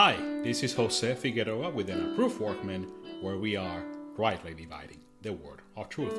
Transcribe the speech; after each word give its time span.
Hi, 0.00 0.14
this 0.44 0.62
is 0.62 0.74
Jose 0.74 1.12
Figueroa 1.16 1.70
with 1.70 1.90
an 1.90 2.12
approved 2.12 2.38
workman, 2.38 2.84
where 3.20 3.36
we 3.36 3.56
are 3.56 3.82
rightly 4.16 4.54
dividing 4.54 5.00
the 5.22 5.32
word 5.32 5.60
of 5.76 5.88
truth. 5.88 6.16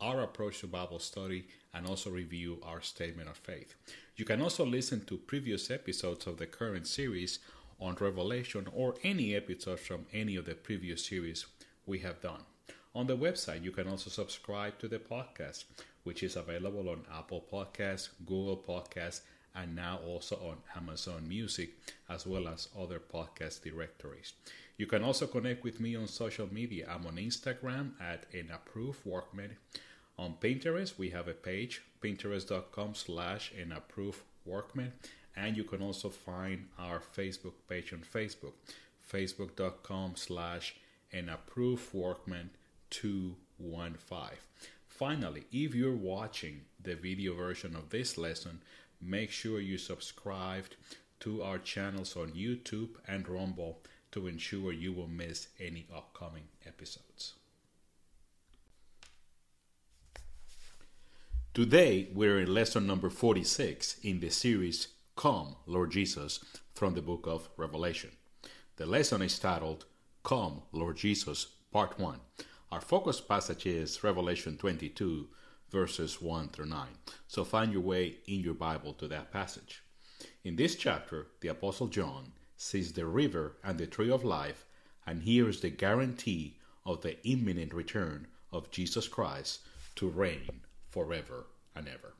our 0.00 0.22
approach 0.22 0.58
to 0.60 0.66
Bible 0.66 0.98
study, 0.98 1.46
and 1.72 1.86
also 1.86 2.10
review 2.10 2.58
our 2.64 2.80
statement 2.80 3.28
of 3.28 3.36
faith. 3.36 3.76
You 4.16 4.24
can 4.24 4.42
also 4.42 4.66
listen 4.66 5.04
to 5.04 5.18
previous 5.18 5.70
episodes 5.70 6.26
of 6.26 6.38
the 6.38 6.46
current 6.46 6.88
series 6.88 7.38
on 7.78 7.94
Revelation 8.00 8.66
or 8.74 8.96
any 9.04 9.36
episodes 9.36 9.82
from 9.82 10.06
any 10.12 10.34
of 10.34 10.46
the 10.46 10.56
previous 10.56 11.04
series 11.04 11.46
we 11.86 12.00
have 12.00 12.20
done. 12.20 12.42
On 12.94 13.06
the 13.06 13.16
website, 13.16 13.62
you 13.62 13.70
can 13.70 13.86
also 13.86 14.10
subscribe 14.10 14.78
to 14.78 14.88
the 14.88 14.98
podcast, 14.98 15.64
which 16.04 16.22
is 16.22 16.36
available 16.36 16.88
on 16.88 17.04
Apple 17.12 17.44
Podcasts, 17.52 18.08
Google 18.24 18.56
Podcasts, 18.56 19.20
and 19.54 19.76
now 19.76 20.00
also 20.06 20.36
on 20.36 20.56
Amazon 20.76 21.28
Music, 21.28 21.70
as 22.08 22.26
well 22.26 22.48
as 22.48 22.68
other 22.78 23.00
podcast 23.00 23.62
directories. 23.62 24.32
You 24.76 24.86
can 24.86 25.02
also 25.02 25.26
connect 25.26 25.64
with 25.64 25.80
me 25.80 25.96
on 25.96 26.06
social 26.06 26.52
media. 26.52 26.88
I'm 26.88 27.06
on 27.06 27.16
Instagram 27.16 27.92
at 28.00 28.26
an 28.32 28.50
approved 28.54 29.04
workman. 29.04 29.56
On 30.16 30.34
Pinterest, 30.40 30.96
we 30.96 31.10
have 31.10 31.28
a 31.28 31.34
page, 31.34 31.82
pinterest.com 32.00 32.94
slash 32.94 33.52
an 33.60 33.72
approved 33.72 34.20
workman. 34.44 34.92
And 35.36 35.56
you 35.56 35.64
can 35.64 35.82
also 35.82 36.08
find 36.08 36.68
our 36.78 37.00
Facebook 37.00 37.54
page 37.68 37.92
on 37.92 38.00
Facebook, 38.00 38.54
facebook.com 39.12 40.16
slash 40.16 40.76
an 41.12 41.28
approved 41.28 41.92
workman 41.94 42.50
215. 42.90 44.38
Finally, 44.86 45.44
if 45.52 45.74
you're 45.74 45.94
watching 45.94 46.62
the 46.82 46.96
video 46.96 47.34
version 47.34 47.76
of 47.76 47.90
this 47.90 48.18
lesson, 48.18 48.60
make 49.00 49.30
sure 49.30 49.60
you 49.60 49.78
subscribe 49.78 50.64
to 51.20 51.42
our 51.42 51.58
channels 51.58 52.16
on 52.16 52.30
YouTube 52.30 52.90
and 53.06 53.28
Rumble 53.28 53.80
to 54.12 54.26
ensure 54.26 54.72
you 54.72 54.92
will 54.92 55.08
miss 55.08 55.48
any 55.60 55.86
upcoming 55.94 56.44
episodes. 56.66 57.34
Today, 61.54 62.08
we're 62.14 62.38
in 62.38 62.54
lesson 62.54 62.86
number 62.86 63.10
46 63.10 63.98
in 64.02 64.20
the 64.20 64.30
series 64.30 64.88
Come, 65.16 65.56
Lord 65.66 65.90
Jesus, 65.90 66.38
from 66.74 66.94
the 66.94 67.02
book 67.02 67.26
of 67.26 67.48
Revelation. 67.56 68.10
The 68.76 68.86
lesson 68.86 69.22
is 69.22 69.38
titled 69.38 69.84
Come, 70.22 70.62
Lord 70.70 70.96
Jesus, 70.96 71.48
Part 71.72 71.98
1. 71.98 72.20
Our 72.70 72.82
focus 72.82 73.18
passage 73.18 73.64
is 73.64 74.04
Revelation 74.04 74.58
22, 74.58 75.26
verses 75.70 76.20
1 76.20 76.48
through 76.50 76.66
9. 76.66 76.86
So 77.26 77.42
find 77.42 77.72
your 77.72 77.80
way 77.80 78.16
in 78.26 78.40
your 78.40 78.52
Bible 78.52 78.92
to 78.94 79.08
that 79.08 79.32
passage. 79.32 79.82
In 80.44 80.56
this 80.56 80.76
chapter, 80.76 81.28
the 81.40 81.48
Apostle 81.48 81.86
John 81.86 82.32
sees 82.58 82.92
the 82.92 83.06
river 83.06 83.56
and 83.64 83.78
the 83.78 83.86
tree 83.86 84.10
of 84.10 84.22
life 84.22 84.66
and 85.06 85.22
hears 85.22 85.60
the 85.62 85.70
guarantee 85.70 86.58
of 86.84 87.00
the 87.00 87.16
imminent 87.26 87.72
return 87.72 88.26
of 88.52 88.70
Jesus 88.70 89.08
Christ 89.08 89.60
to 89.96 90.06
reign 90.06 90.60
forever 90.90 91.46
and 91.74 91.88
ever. 91.88 92.12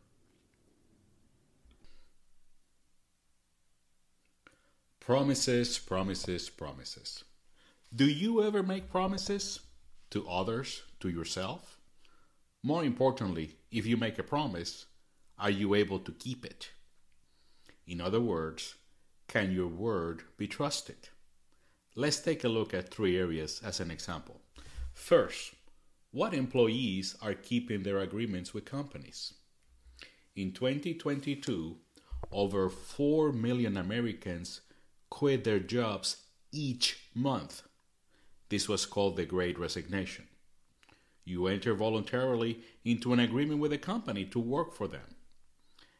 Promises, 4.98 5.78
promises, 5.78 6.48
promises. 6.48 7.24
Do 7.94 8.06
you 8.06 8.42
ever 8.42 8.62
make 8.62 8.90
promises 8.90 9.60
to 10.10 10.28
others, 10.28 10.82
to 11.00 11.08
yourself? 11.08 11.78
More 12.62 12.84
importantly, 12.84 13.56
if 13.70 13.86
you 13.86 13.96
make 13.96 14.18
a 14.18 14.22
promise, 14.22 14.86
are 15.38 15.50
you 15.50 15.74
able 15.74 16.00
to 16.00 16.12
keep 16.12 16.44
it? 16.44 16.70
In 17.86 18.00
other 18.00 18.20
words, 18.20 18.74
can 19.28 19.52
your 19.52 19.68
word 19.68 20.22
be 20.36 20.46
trusted? 20.46 21.08
Let's 21.94 22.20
take 22.20 22.44
a 22.44 22.48
look 22.48 22.74
at 22.74 22.90
three 22.90 23.16
areas 23.16 23.60
as 23.64 23.80
an 23.80 23.90
example. 23.90 24.40
First, 24.92 25.54
what 26.10 26.34
employees 26.34 27.16
are 27.20 27.34
keeping 27.34 27.82
their 27.82 27.98
agreements 27.98 28.54
with 28.54 28.64
companies? 28.64 29.34
In 30.34 30.52
2022, 30.52 31.76
over 32.32 32.68
4 32.68 33.32
million 33.32 33.76
Americans 33.76 34.62
quit 35.10 35.44
their 35.44 35.60
jobs 35.60 36.16
each 36.52 36.98
month. 37.14 37.62
This 38.48 38.68
was 38.68 38.86
called 38.86 39.16
the 39.16 39.26
Great 39.26 39.58
Resignation. 39.58 40.26
You 41.24 41.46
enter 41.46 41.74
voluntarily 41.74 42.60
into 42.84 43.12
an 43.12 43.20
agreement 43.20 43.60
with 43.60 43.72
a 43.72 43.78
company 43.78 44.24
to 44.26 44.38
work 44.38 44.74
for 44.74 44.88
them. 44.88 45.16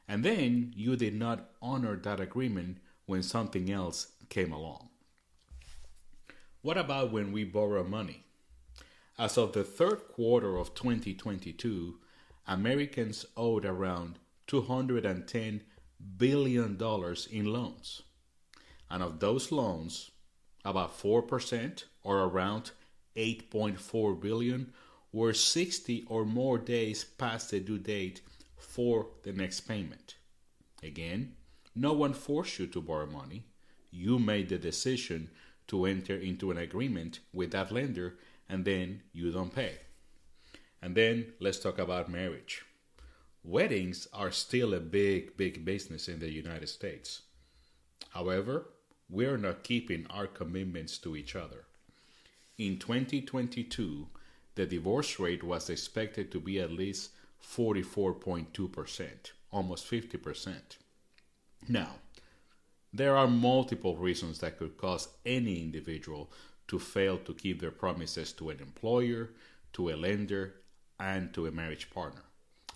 And 0.08 0.24
then 0.24 0.72
you 0.74 0.96
did 0.96 1.14
not 1.14 1.50
honor 1.60 1.96
that 1.96 2.20
agreement 2.20 2.78
when 3.04 3.22
something 3.22 3.70
else 3.70 4.12
came 4.30 4.52
along. 4.52 4.88
What 6.62 6.78
about 6.78 7.12
when 7.12 7.30
we 7.30 7.44
borrow 7.44 7.84
money? 7.84 8.24
As 9.18 9.36
of 9.36 9.52
the 9.52 9.64
third 9.64 10.08
quarter 10.08 10.56
of 10.56 10.74
2022, 10.74 11.98
Americans 12.46 13.26
owed 13.36 13.64
around 13.64 14.18
$210 14.46 15.60
billion 16.16 16.78
in 17.30 17.44
loans. 17.44 18.02
And 18.90 19.02
of 19.02 19.20
those 19.20 19.52
loans, 19.52 20.10
about 20.68 21.00
4% 21.00 21.84
or 22.02 22.20
around 22.24 22.72
8.4 23.16 24.20
billion 24.20 24.72
were 25.12 25.32
60 25.32 26.04
or 26.08 26.24
more 26.24 26.58
days 26.58 27.04
past 27.04 27.50
the 27.50 27.60
due 27.60 27.78
date 27.78 28.20
for 28.56 29.06
the 29.22 29.32
next 29.32 29.60
payment. 29.62 30.16
Again, 30.82 31.34
no 31.74 31.92
one 31.92 32.12
forced 32.12 32.58
you 32.58 32.66
to 32.68 32.82
borrow 32.82 33.06
money. 33.06 33.44
You 33.90 34.18
made 34.18 34.50
the 34.50 34.58
decision 34.58 35.30
to 35.68 35.86
enter 35.86 36.16
into 36.16 36.50
an 36.50 36.58
agreement 36.58 37.20
with 37.32 37.52
that 37.52 37.72
lender 37.72 38.18
and 38.48 38.64
then 38.64 39.02
you 39.12 39.32
don't 39.32 39.54
pay. 39.54 39.76
And 40.82 40.94
then 40.94 41.32
let's 41.40 41.58
talk 41.58 41.78
about 41.78 42.10
marriage. 42.10 42.64
Weddings 43.42 44.06
are 44.12 44.30
still 44.30 44.74
a 44.74 44.80
big, 44.80 45.36
big 45.36 45.64
business 45.64 46.08
in 46.08 46.20
the 46.20 46.30
United 46.30 46.68
States. 46.68 47.22
However, 48.10 48.68
we're 49.10 49.38
not 49.38 49.62
keeping 49.62 50.06
our 50.10 50.26
commitments 50.26 50.98
to 50.98 51.16
each 51.16 51.34
other. 51.34 51.64
In 52.58 52.78
2022, 52.78 54.08
the 54.54 54.66
divorce 54.66 55.18
rate 55.18 55.42
was 55.42 55.70
expected 55.70 56.30
to 56.32 56.40
be 56.40 56.60
at 56.60 56.72
least 56.72 57.10
44.2%, 57.42 59.08
almost 59.52 59.90
50%. 59.90 60.56
Now, 61.68 61.96
there 62.92 63.16
are 63.16 63.28
multiple 63.28 63.96
reasons 63.96 64.40
that 64.40 64.58
could 64.58 64.76
cause 64.76 65.08
any 65.24 65.62
individual 65.62 66.30
to 66.68 66.78
fail 66.78 67.18
to 67.18 67.34
keep 67.34 67.60
their 67.60 67.70
promises 67.70 68.32
to 68.32 68.50
an 68.50 68.60
employer, 68.60 69.30
to 69.74 69.90
a 69.90 69.96
lender, 69.96 70.54
and 70.98 71.32
to 71.34 71.46
a 71.46 71.52
marriage 71.52 71.90
partner. 71.90 72.22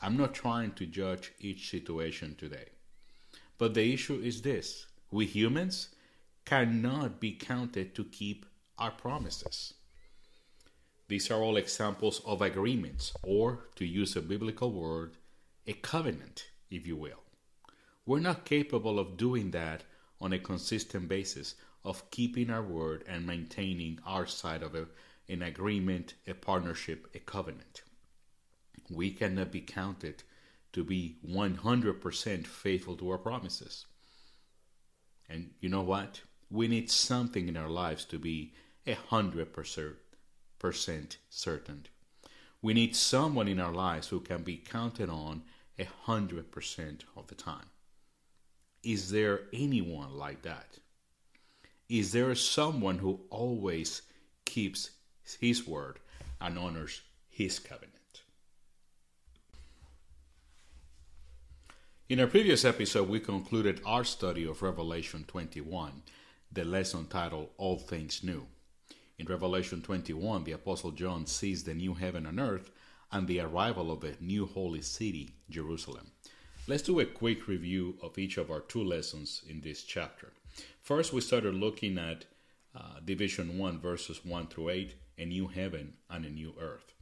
I'm 0.00 0.17
not 0.17 0.35
trying 0.35 0.73
to 0.73 0.87
judge 0.87 1.32
each 1.40 1.70
situation 1.70 2.35
today. 2.37 2.67
But 3.58 3.75
the 3.75 3.93
issue 3.93 4.20
is 4.20 4.43
this 4.43 4.87
we 5.11 5.26
humans 5.26 5.88
cannot 6.44 7.21
be 7.21 7.33
counted 7.33 7.94
to 7.94 8.05
keep 8.05 8.47
our 8.79 8.91
promises. 8.91 9.75
These 11.09 11.31
are 11.31 11.43
all 11.43 11.56
examples 11.56 12.21
of 12.25 12.41
agreements, 12.41 13.12
or 13.23 13.69
to 13.77 13.85
use 13.85 14.17
a 14.17 14.23
biblical 14.23 14.73
word, 14.73 15.17
a 15.67 15.75
covenant, 15.75 16.47
if 16.71 16.87
you 16.87 16.97
will. 16.97 17.23
We're 18.06 18.21
not 18.21 18.44
capable 18.44 18.99
of 18.99 19.17
doing 19.17 19.50
that 19.50 19.85
on 20.21 20.33
a 20.33 20.39
consistent 20.39 21.09
basis, 21.09 21.55
of 21.85 22.11
keeping 22.11 22.50
our 22.50 22.62
word 22.62 23.05
and 23.06 23.27
maintaining 23.27 23.99
our 24.06 24.27
side 24.27 24.62
of 24.62 24.75
a, 24.75 24.87
an 25.29 25.43
agreement, 25.43 26.15
a 26.27 26.35
partnership, 26.35 27.09
a 27.15 27.19
covenant. 27.19 27.83
We 28.91 29.11
cannot 29.11 29.53
be 29.53 29.61
counted 29.61 30.23
to 30.73 30.85
be 30.85 31.19
100% 31.29 32.47
faithful 32.47 32.97
to 32.97 33.11
our 33.11 33.19
promises. 33.19 33.87
And 35.29 35.50
you 35.61 35.69
know 35.69 35.83
what? 35.83 36.23
We 36.52 36.69
need 36.69 36.90
something 36.90 37.49
in 37.49 37.56
our 37.56 37.69
lives 37.69 38.04
to 38.04 38.19
be 38.19 38.52
a 38.87 38.93
hundred 38.94 39.52
percent 40.58 41.16
certain. 41.31 41.87
We 42.60 42.75
need 42.75 42.94
someone 42.94 43.49
in 43.49 43.58
our 43.58 43.72
lives 43.72 44.08
who 44.08 44.20
can 44.20 44.43
be 44.43 44.58
counted 44.58 45.08
on 45.08 45.43
a 45.78 45.84
hundred 46.02 46.52
percent 46.52 47.04
of 47.16 47.26
the 47.28 47.34
time. 47.34 47.70
Is 48.84 49.10
there 49.10 49.40
anyone 49.52 50.14
like 50.16 50.43
that? 50.43 50.78
Is 51.88 52.12
there 52.12 52.34
someone 52.34 52.99
who 52.99 53.20
always 53.31 54.02
keeps 54.44 54.90
his 55.40 55.66
word 55.66 56.00
and 56.40 56.58
honors 56.58 57.00
his 57.28 57.58
covenant? 57.58 57.93
In 62.08 62.20
our 62.20 62.26
previous 62.26 62.64
episode, 62.64 63.08
we 63.08 63.20
concluded 63.20 63.81
our 63.87 64.04
study 64.04 64.46
of 64.46 64.60
Revelation 64.60 65.25
21, 65.26 66.02
the 66.52 66.64
lesson 66.64 67.06
titled 67.06 67.49
All 67.56 67.78
Things 67.78 68.22
New. 68.22 68.46
In 69.19 69.26
Revelation 69.26 69.81
21, 69.81 70.44
the 70.44 70.52
Apostle 70.52 70.90
John 70.90 71.26
sees 71.26 71.64
the 71.64 71.72
new 71.72 71.94
heaven 71.94 72.26
and 72.26 72.38
earth 72.38 72.70
and 73.10 73.26
the 73.26 73.40
arrival 73.40 73.90
of 73.90 74.00
the 74.00 74.14
new 74.20 74.44
holy 74.46 74.82
city, 74.82 75.31
Jerusalem. 75.49 76.10
Let's 76.66 76.82
do 76.82 77.00
a 77.00 77.06
quick 77.06 77.49
review 77.49 77.96
of 78.02 78.19
each 78.19 78.37
of 78.37 78.50
our 78.50 78.60
two 78.60 78.84
lessons 78.84 79.43
in 79.49 79.60
this 79.62 79.82
chapter. 79.82 80.32
First, 80.82 81.12
we 81.12 81.22
started 81.22 81.54
looking 81.54 81.96
at 81.96 82.26
uh, 82.75 83.00
Division 83.04 83.58
1, 83.58 83.81
verses 83.81 84.25
1 84.25 84.49
through 84.49 84.70
8, 84.70 84.94
a 85.19 85.25
new 85.25 85.49
heaven 85.49 85.94
and 86.10 86.25
a 86.25 86.31
new 86.31 86.52
earth. 86.60 86.93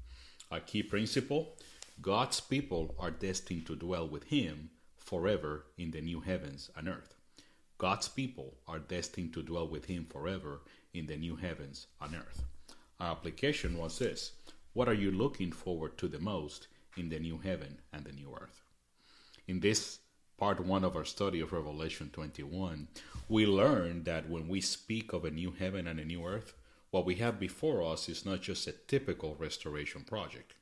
Our 0.50 0.60
key 0.60 0.82
principle 0.82 1.56
God's 2.00 2.40
people 2.40 2.94
are 2.98 3.10
destined 3.10 3.66
to 3.66 3.76
dwell 3.76 4.08
with 4.08 4.24
Him 4.24 4.70
forever 4.96 5.66
in 5.76 5.90
the 5.90 6.00
new 6.00 6.20
heavens 6.20 6.70
and 6.76 6.88
earth. 6.88 7.14
God's 7.80 8.08
people 8.08 8.52
are 8.68 8.78
destined 8.78 9.32
to 9.32 9.42
dwell 9.42 9.66
with 9.66 9.86
Him 9.86 10.04
forever 10.04 10.60
in 10.92 11.06
the 11.06 11.16
new 11.16 11.36
heavens 11.36 11.86
and 12.02 12.14
earth. 12.14 12.42
Our 13.00 13.12
application 13.12 13.78
was 13.78 13.98
this 13.98 14.32
What 14.74 14.86
are 14.86 15.00
you 15.02 15.10
looking 15.10 15.50
forward 15.50 15.96
to 15.96 16.06
the 16.06 16.18
most 16.18 16.68
in 16.98 17.08
the 17.08 17.18
new 17.18 17.38
heaven 17.38 17.78
and 17.90 18.04
the 18.04 18.12
new 18.12 18.36
earth? 18.38 18.60
In 19.48 19.60
this 19.60 20.00
part 20.36 20.60
one 20.60 20.84
of 20.84 20.94
our 20.94 21.06
study 21.06 21.40
of 21.40 21.54
Revelation 21.54 22.10
21, 22.12 22.88
we 23.30 23.46
learned 23.46 24.04
that 24.04 24.28
when 24.28 24.46
we 24.46 24.60
speak 24.60 25.14
of 25.14 25.24
a 25.24 25.30
new 25.30 25.50
heaven 25.50 25.86
and 25.86 25.98
a 25.98 26.04
new 26.04 26.26
earth, 26.26 26.52
what 26.90 27.06
we 27.06 27.14
have 27.14 27.40
before 27.40 27.82
us 27.82 28.10
is 28.10 28.26
not 28.26 28.42
just 28.42 28.66
a 28.66 28.72
typical 28.72 29.36
restoration 29.38 30.02
project. 30.02 30.52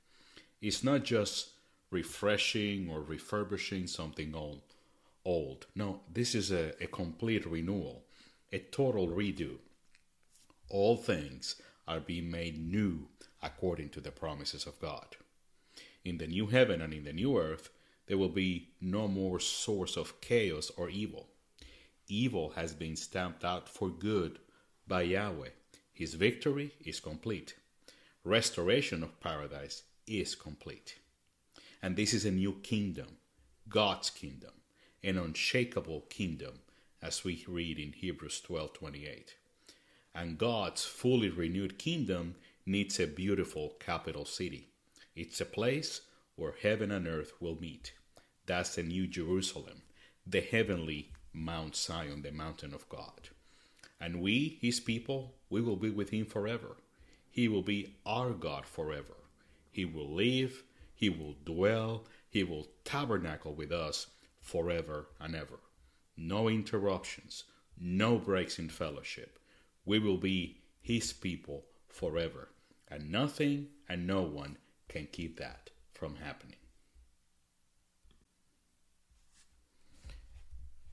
It's 0.63 0.85
not 0.85 1.03
just 1.03 1.51
refreshing 1.91 2.89
or 2.89 3.01
refurbishing 3.01 3.89
something 3.89 4.37
old. 4.37 4.68
Old. 5.29 5.67
No, 5.75 6.01
this 6.11 6.35
is 6.35 6.51
a, 6.51 6.73
a 6.83 6.87
complete 6.87 7.45
renewal, 7.45 8.07
a 8.51 8.61
total 8.61 9.09
redo. 9.09 9.59
All 10.71 10.97
things 10.97 11.57
are 11.87 12.01
being 12.01 12.31
made 12.31 12.59
new 12.59 13.09
according 13.43 13.91
to 13.91 14.01
the 14.01 14.11
promises 14.11 14.65
of 14.65 14.81
God. 14.81 15.17
In 16.03 16.17
the 16.17 16.27
new 16.27 16.47
heaven 16.47 16.81
and 16.81 16.95
in 16.95 17.05
the 17.05 17.13
new 17.13 17.37
earth, 17.37 17.69
there 18.07 18.17
will 18.17 18.31
be 18.31 18.71
no 18.81 19.07
more 19.07 19.39
source 19.39 19.99
of 19.99 20.19
chaos 20.23 20.71
or 20.79 20.89
evil. 20.89 21.29
Evil 22.07 22.53
has 22.57 22.73
been 22.73 22.97
stamped 22.97 23.45
out 23.45 23.69
for 23.69 23.91
good 23.91 24.39
by 24.87 25.03
Yahweh. 25.03 25.51
His 25.93 26.15
victory 26.15 26.73
is 26.81 27.01
complete. 27.01 27.55
Restoration 28.25 29.03
of 29.03 29.21
paradise 29.21 29.83
is 30.07 30.35
complete. 30.35 30.99
And 31.83 31.97
this 31.97 32.15
is 32.15 32.25
a 32.25 32.31
new 32.31 32.55
kingdom, 32.63 33.19
God's 33.69 34.09
kingdom, 34.09 34.53
an 35.03 35.19
unshakable 35.19 36.03
kingdom, 36.09 36.61
as 37.01 37.25
we 37.25 37.45
read 37.47 37.79
in 37.79 37.93
Hebrews 37.93 38.41
12:28. 38.41 39.35
And 40.15 40.39
God's 40.39 40.85
fully 40.85 41.29
renewed 41.29 41.79
kingdom 41.79 42.37
needs 42.67 42.99
a 42.99 43.07
beautiful 43.07 43.77
capital 43.79 44.25
city. 44.25 44.69
It's 45.15 45.41
a 45.41 45.47
place 45.47 46.01
where 46.37 46.53
heaven 46.53 46.91
and 46.91 47.07
earth 47.07 47.33
will 47.41 47.61
meet. 47.61 47.93
That's 48.47 48.75
the 48.75 48.83
new 48.83 49.07
Jerusalem, 49.07 49.83
the 50.27 50.41
heavenly 50.41 51.13
Mount 51.33 51.77
Zion, 51.77 52.23
the 52.23 52.33
mountain 52.33 52.75
of 52.75 52.89
God. 52.89 53.31
And 54.01 54.21
we, 54.21 54.59
his 54.61 54.81
people, 54.81 55.35
we 55.51 55.61
will 55.61 55.77
be 55.77 55.91
with 55.91 56.11
him 56.11 56.27
forever. 56.27 56.77
He 57.31 57.49
will 57.49 57.63
be 57.63 57.97
our 58.05 58.31
God 58.31 58.67
forever. 58.67 59.15
He 59.71 59.85
will 59.85 60.09
live 60.09 60.65
he 60.99 61.11
will 61.11 61.37
dwell, 61.45 62.07
He 62.29 62.43
will 62.43 62.67
tabernacle 62.83 63.55
with 63.55 63.71
us 63.71 64.09
forever 64.49 65.09
and 65.21 65.35
ever. 65.35 65.61
No 66.17 66.49
interruptions, 66.49 67.45
no 67.79 68.19
breaks 68.19 68.59
in 68.59 68.71
fellowship. 68.71 69.39
We 69.85 69.99
will 69.99 70.17
be 70.17 70.63
His 70.81 71.13
people 71.13 71.67
forever, 71.87 72.49
and 72.89 73.13
nothing 73.13 73.69
and 73.89 74.07
no 74.07 74.23
one 74.23 74.57
can 74.89 75.07
keep 75.13 75.39
that 75.39 75.71
from 75.93 76.17
happening. 76.17 76.57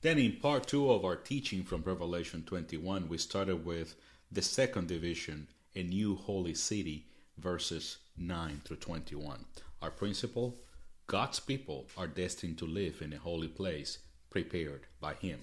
Then, 0.02 0.18
in 0.18 0.36
part 0.36 0.66
two 0.66 0.90
of 0.90 1.04
our 1.04 1.16
teaching 1.16 1.64
from 1.64 1.82
Revelation 1.82 2.42
21, 2.44 3.08
we 3.08 3.18
started 3.18 3.64
with 3.64 3.94
the 4.30 4.42
second 4.42 4.86
division, 4.86 5.48
a 5.74 5.82
new 5.82 6.14
holy 6.14 6.54
city, 6.54 7.06
verses 7.38 7.98
9 8.18 8.60
through 8.64 8.76
21. 8.76 9.46
Our 9.82 9.90
principle 9.90 10.58
God's 11.08 11.38
people 11.38 11.86
are 11.96 12.08
destined 12.08 12.58
to 12.58 12.66
live 12.66 13.00
in 13.00 13.12
a 13.12 13.18
holy 13.18 13.46
place 13.46 13.98
prepared 14.28 14.88
by 15.00 15.14
Him. 15.14 15.38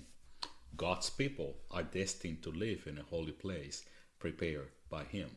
God's 0.75 1.09
people 1.09 1.55
are 1.71 1.83
destined 1.83 2.43
to 2.43 2.51
live 2.51 2.85
in 2.85 2.97
a 2.97 3.03
holy 3.03 3.31
place 3.31 3.85
prepared 4.19 4.67
by 4.89 5.05
Him. 5.05 5.29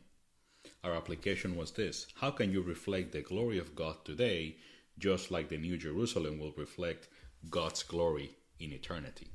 Our 0.83 0.93
application 0.95 1.55
was 1.55 1.71
this 1.71 2.07
How 2.15 2.31
can 2.31 2.51
you 2.51 2.61
reflect 2.61 3.13
the 3.13 3.21
glory 3.21 3.57
of 3.57 3.73
God 3.73 4.03
today, 4.03 4.57
just 4.99 5.31
like 5.31 5.47
the 5.47 5.57
New 5.57 5.77
Jerusalem 5.77 6.39
will 6.39 6.53
reflect 6.57 7.07
God's 7.49 7.83
glory 7.83 8.31
in 8.59 8.73
eternity? 8.73 9.29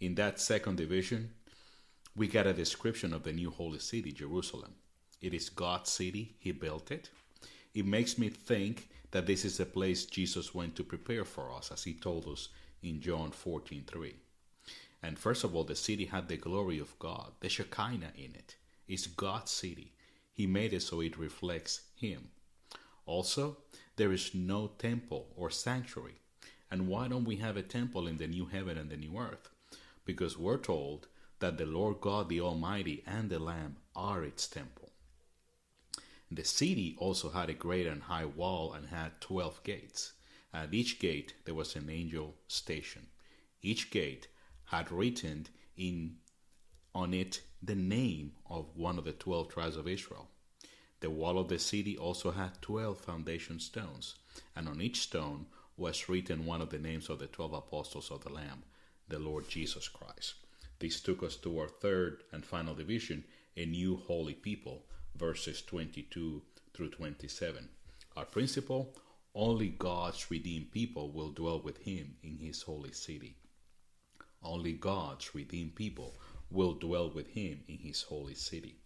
In 0.00 0.14
that 0.14 0.40
second 0.40 0.76
division, 0.78 1.34
we 2.16 2.28
get 2.28 2.46
a 2.46 2.54
description 2.54 3.12
of 3.12 3.24
the 3.24 3.32
new 3.32 3.50
holy 3.50 3.78
city, 3.78 4.10
Jerusalem. 4.10 4.76
It 5.20 5.34
is 5.34 5.50
God's 5.50 5.90
city, 5.90 6.36
He 6.38 6.50
built 6.50 6.90
it 6.90 7.10
it 7.74 7.84
makes 7.84 8.16
me 8.18 8.28
think 8.28 8.88
that 9.10 9.26
this 9.26 9.44
is 9.44 9.60
a 9.60 9.66
place 9.66 10.06
Jesus 10.06 10.54
went 10.54 10.76
to 10.76 10.84
prepare 10.84 11.24
for 11.24 11.52
us, 11.52 11.70
as 11.72 11.84
he 11.84 11.94
told 11.94 12.26
us 12.28 12.48
in 12.82 13.00
John 13.00 13.32
14:3. 13.32 14.14
And 15.02 15.18
first 15.18 15.44
of 15.44 15.54
all, 15.54 15.64
the 15.64 15.76
city 15.76 16.06
had 16.06 16.28
the 16.28 16.36
glory 16.36 16.78
of 16.78 16.98
God, 16.98 17.32
the 17.40 17.48
Shekinah 17.48 18.12
in 18.16 18.34
it. 18.34 18.56
It's 18.88 19.06
God's 19.06 19.50
city. 19.50 19.92
He 20.32 20.46
made 20.46 20.72
it 20.72 20.80
so 20.80 21.00
it 21.00 21.18
reflects 21.18 21.82
Him. 21.94 22.30
Also, 23.06 23.58
there 23.96 24.12
is 24.12 24.34
no 24.34 24.68
temple 24.78 25.28
or 25.36 25.50
sanctuary. 25.50 26.20
And 26.70 26.88
why 26.88 27.08
don't 27.08 27.24
we 27.24 27.36
have 27.36 27.56
a 27.56 27.62
temple 27.62 28.06
in 28.06 28.16
the 28.16 28.26
new 28.26 28.46
heaven 28.46 28.78
and 28.78 28.90
the 28.90 28.96
new 28.96 29.18
earth? 29.18 29.50
Because 30.04 30.38
we're 30.38 30.58
told 30.58 31.06
that 31.40 31.58
the 31.58 31.66
Lord 31.66 32.00
God 32.00 32.28
the 32.28 32.40
Almighty 32.40 33.02
and 33.06 33.28
the 33.28 33.38
Lamb 33.38 33.76
are 33.94 34.24
its 34.24 34.48
temple. 34.48 34.90
The 36.34 36.44
city 36.44 36.96
also 36.98 37.30
had 37.30 37.48
a 37.48 37.54
great 37.54 37.86
and 37.86 38.02
high 38.02 38.24
wall 38.24 38.72
and 38.72 38.88
had 38.88 39.20
twelve 39.20 39.62
gates. 39.62 40.14
At 40.52 40.74
each 40.74 40.98
gate 40.98 41.34
there 41.44 41.54
was 41.54 41.76
an 41.76 41.88
angel 41.88 42.34
stationed. 42.48 43.06
Each 43.62 43.88
gate 43.88 44.26
had 44.64 44.90
written 44.90 45.46
in 45.76 46.16
on 46.92 47.14
it 47.14 47.40
the 47.62 47.76
name 47.76 48.32
of 48.50 48.66
one 48.74 48.98
of 48.98 49.04
the 49.04 49.12
twelve 49.12 49.48
tribes 49.48 49.76
of 49.76 49.86
Israel. 49.86 50.28
The 50.98 51.10
wall 51.10 51.38
of 51.38 51.48
the 51.48 51.58
city 51.60 51.96
also 51.96 52.32
had 52.32 52.60
twelve 52.60 52.98
foundation 52.98 53.60
stones, 53.60 54.16
and 54.56 54.68
on 54.68 54.80
each 54.80 55.02
stone 55.02 55.46
was 55.76 56.08
written 56.08 56.46
one 56.46 56.60
of 56.60 56.70
the 56.70 56.80
names 56.80 57.08
of 57.10 57.20
the 57.20 57.28
twelve 57.28 57.52
apostles 57.52 58.10
of 58.10 58.24
the 58.24 58.32
Lamb, 58.32 58.64
the 59.08 59.20
Lord 59.20 59.48
Jesus 59.48 59.86
Christ. 59.86 60.34
This 60.80 61.00
took 61.00 61.22
us 61.22 61.36
to 61.36 61.58
our 61.60 61.68
third 61.68 62.24
and 62.32 62.44
final 62.44 62.74
division, 62.74 63.24
a 63.56 63.66
new 63.66 63.96
holy 63.96 64.34
people, 64.34 64.86
verses 65.16 65.62
22 65.62 66.42
through 66.74 66.90
27. 66.90 67.68
Our 68.16 68.24
principle 68.24 68.94
only 69.34 69.68
God's 69.68 70.30
redeemed 70.30 70.70
people 70.70 71.10
will 71.10 71.30
dwell 71.30 71.60
with 71.60 71.78
him 71.78 72.16
in 72.22 72.38
his 72.38 72.62
holy 72.62 72.92
city. 72.92 73.36
Only 74.42 74.72
God's 74.72 75.34
redeemed 75.34 75.74
people 75.74 76.16
will 76.50 76.74
dwell 76.74 77.10
with 77.10 77.28
him 77.28 77.60
in 77.66 77.78
his 77.78 78.02
holy 78.02 78.34
city. 78.34 78.76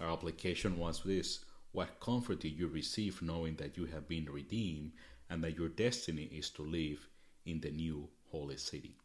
Our 0.00 0.10
application 0.10 0.78
was 0.78 1.02
this 1.02 1.44
What 1.72 2.00
comfort 2.00 2.40
did 2.40 2.58
you 2.58 2.66
receive 2.66 3.22
knowing 3.22 3.56
that 3.56 3.76
you 3.76 3.84
have 3.86 4.08
been 4.08 4.26
redeemed 4.26 4.92
and 5.30 5.42
that 5.44 5.56
your 5.56 5.68
destiny 5.68 6.24
is 6.24 6.50
to 6.50 6.62
live 6.62 7.06
in 7.44 7.60
the 7.60 7.70
new 7.70 8.08
holy 8.30 8.56
city? 8.56 8.96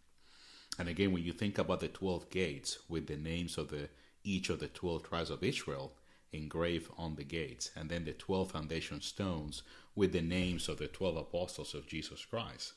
And 0.79 0.87
again, 0.87 1.11
when 1.11 1.23
you 1.23 1.33
think 1.33 1.57
about 1.57 1.81
the 1.81 1.89
12 1.89 2.29
gates 2.29 2.79
with 2.87 3.07
the 3.07 3.17
names 3.17 3.57
of 3.57 3.69
the 3.69 3.89
each 4.23 4.49
of 4.49 4.59
the 4.59 4.67
12 4.67 5.03
tribes 5.03 5.29
of 5.29 5.43
Israel, 5.43 5.93
engraved 6.33 6.89
on 6.97 7.15
the 7.15 7.23
gates, 7.23 7.71
and 7.75 7.89
then 7.89 8.05
the 8.05 8.13
12 8.13 8.51
foundation 8.51 9.01
stones 9.01 9.63
with 9.95 10.13
the 10.13 10.21
names 10.21 10.69
of 10.69 10.77
the 10.77 10.87
12 10.87 11.17
apostles 11.17 11.73
of 11.73 11.87
Jesus 11.87 12.23
Christ. 12.25 12.73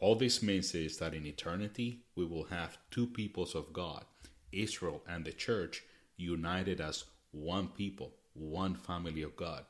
All 0.00 0.14
this 0.14 0.42
means 0.42 0.74
is 0.74 0.98
that 0.98 1.14
in 1.14 1.26
eternity 1.26 2.00
we 2.14 2.24
will 2.24 2.44
have 2.44 2.78
two 2.90 3.06
peoples 3.06 3.54
of 3.54 3.72
God, 3.72 4.04
Israel 4.52 5.02
and 5.08 5.24
the 5.24 5.32
church, 5.32 5.82
united 6.16 6.80
as 6.80 7.04
one 7.32 7.68
people, 7.68 8.12
one 8.34 8.74
family 8.74 9.22
of 9.22 9.36
God. 9.36 9.64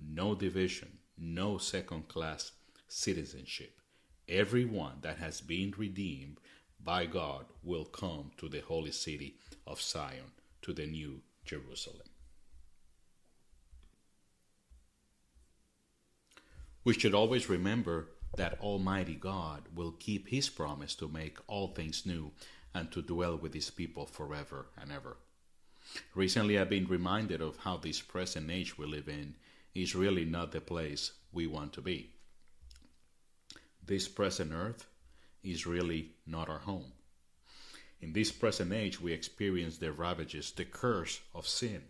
No 0.00 0.34
division, 0.34 0.98
no 1.18 1.58
second 1.58 2.08
class 2.08 2.52
citizenship. 2.88 3.78
everyone 4.28 4.98
that 5.02 5.18
has 5.18 5.40
been 5.40 5.74
redeemed 5.76 6.38
by 6.82 7.06
God 7.06 7.44
will 7.62 7.84
come 7.84 8.30
to 8.38 8.48
the 8.48 8.60
holy 8.60 8.92
city 8.92 9.36
of 9.66 9.80
Zion, 9.80 10.32
to 10.62 10.72
the 10.72 10.86
new 10.86 11.20
Jerusalem. 11.44 12.11
We 16.84 16.94
should 16.94 17.14
always 17.14 17.48
remember 17.48 18.08
that 18.36 18.58
Almighty 18.60 19.14
God 19.14 19.62
will 19.74 19.92
keep 19.92 20.28
His 20.28 20.48
promise 20.48 20.94
to 20.96 21.08
make 21.08 21.38
all 21.46 21.68
things 21.68 22.04
new 22.04 22.32
and 22.74 22.90
to 22.92 23.02
dwell 23.02 23.36
with 23.36 23.54
His 23.54 23.70
people 23.70 24.06
forever 24.06 24.66
and 24.80 24.90
ever. 24.90 25.16
Recently, 26.14 26.58
I've 26.58 26.70
been 26.70 26.86
reminded 26.86 27.40
of 27.40 27.58
how 27.58 27.76
this 27.76 28.00
present 28.00 28.50
age 28.50 28.78
we 28.78 28.86
live 28.86 29.08
in 29.08 29.36
is 29.74 29.94
really 29.94 30.24
not 30.24 30.52
the 30.52 30.60
place 30.60 31.12
we 31.32 31.46
want 31.46 31.72
to 31.74 31.80
be. 31.80 32.10
This 33.84 34.08
present 34.08 34.52
earth 34.52 34.86
is 35.42 35.66
really 35.66 36.12
not 36.26 36.48
our 36.48 36.60
home. 36.60 36.92
In 38.00 38.12
this 38.12 38.32
present 38.32 38.72
age, 38.72 39.00
we 39.00 39.12
experience 39.12 39.78
the 39.78 39.92
ravages, 39.92 40.50
the 40.50 40.64
curse 40.64 41.20
of 41.34 41.46
sin. 41.46 41.82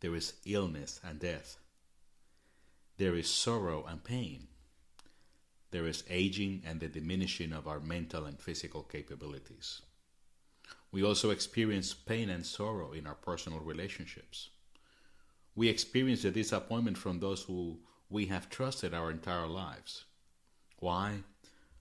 There 0.00 0.14
is 0.14 0.34
illness 0.44 1.00
and 1.04 1.18
death. 1.18 1.58
There 2.98 3.14
is 3.14 3.28
sorrow 3.28 3.84
and 3.84 4.02
pain. 4.02 4.48
There 5.70 5.86
is 5.86 6.04
aging 6.08 6.62
and 6.64 6.80
the 6.80 6.88
diminishing 6.88 7.52
of 7.52 7.68
our 7.68 7.80
mental 7.80 8.24
and 8.24 8.40
physical 8.40 8.82
capabilities. 8.82 9.82
We 10.90 11.04
also 11.04 11.28
experience 11.28 11.92
pain 11.92 12.30
and 12.30 12.46
sorrow 12.46 12.92
in 12.92 13.06
our 13.06 13.14
personal 13.14 13.60
relationships. 13.60 14.48
We 15.54 15.68
experience 15.68 16.22
the 16.22 16.30
disappointment 16.30 16.96
from 16.96 17.20
those 17.20 17.42
who 17.42 17.80
we 18.08 18.26
have 18.26 18.48
trusted 18.48 18.94
our 18.94 19.10
entire 19.10 19.46
lives. 19.46 20.04
Why? 20.78 21.18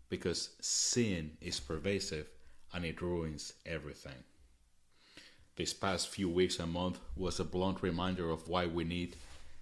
Because 0.10 0.50
sin 0.60 1.38
is 1.40 1.62
pervasive 1.62 2.28
and 2.74 2.84
it 2.84 3.02
ruins 3.02 3.54
everything. 3.66 4.24
This 5.56 5.74
past 5.74 6.10
few 6.10 6.30
weeks 6.30 6.60
and 6.60 6.74
month 6.74 7.00
was 7.16 7.40
a 7.40 7.46
blunt 7.46 7.82
reminder 7.82 8.30
of 8.30 8.50
why 8.50 8.66
we 8.66 8.84
need 8.84 9.16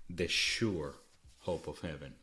the 0.09 0.27
sure 0.27 0.95
hope 1.43 1.67
of 1.67 1.81
heaven. 1.81 2.13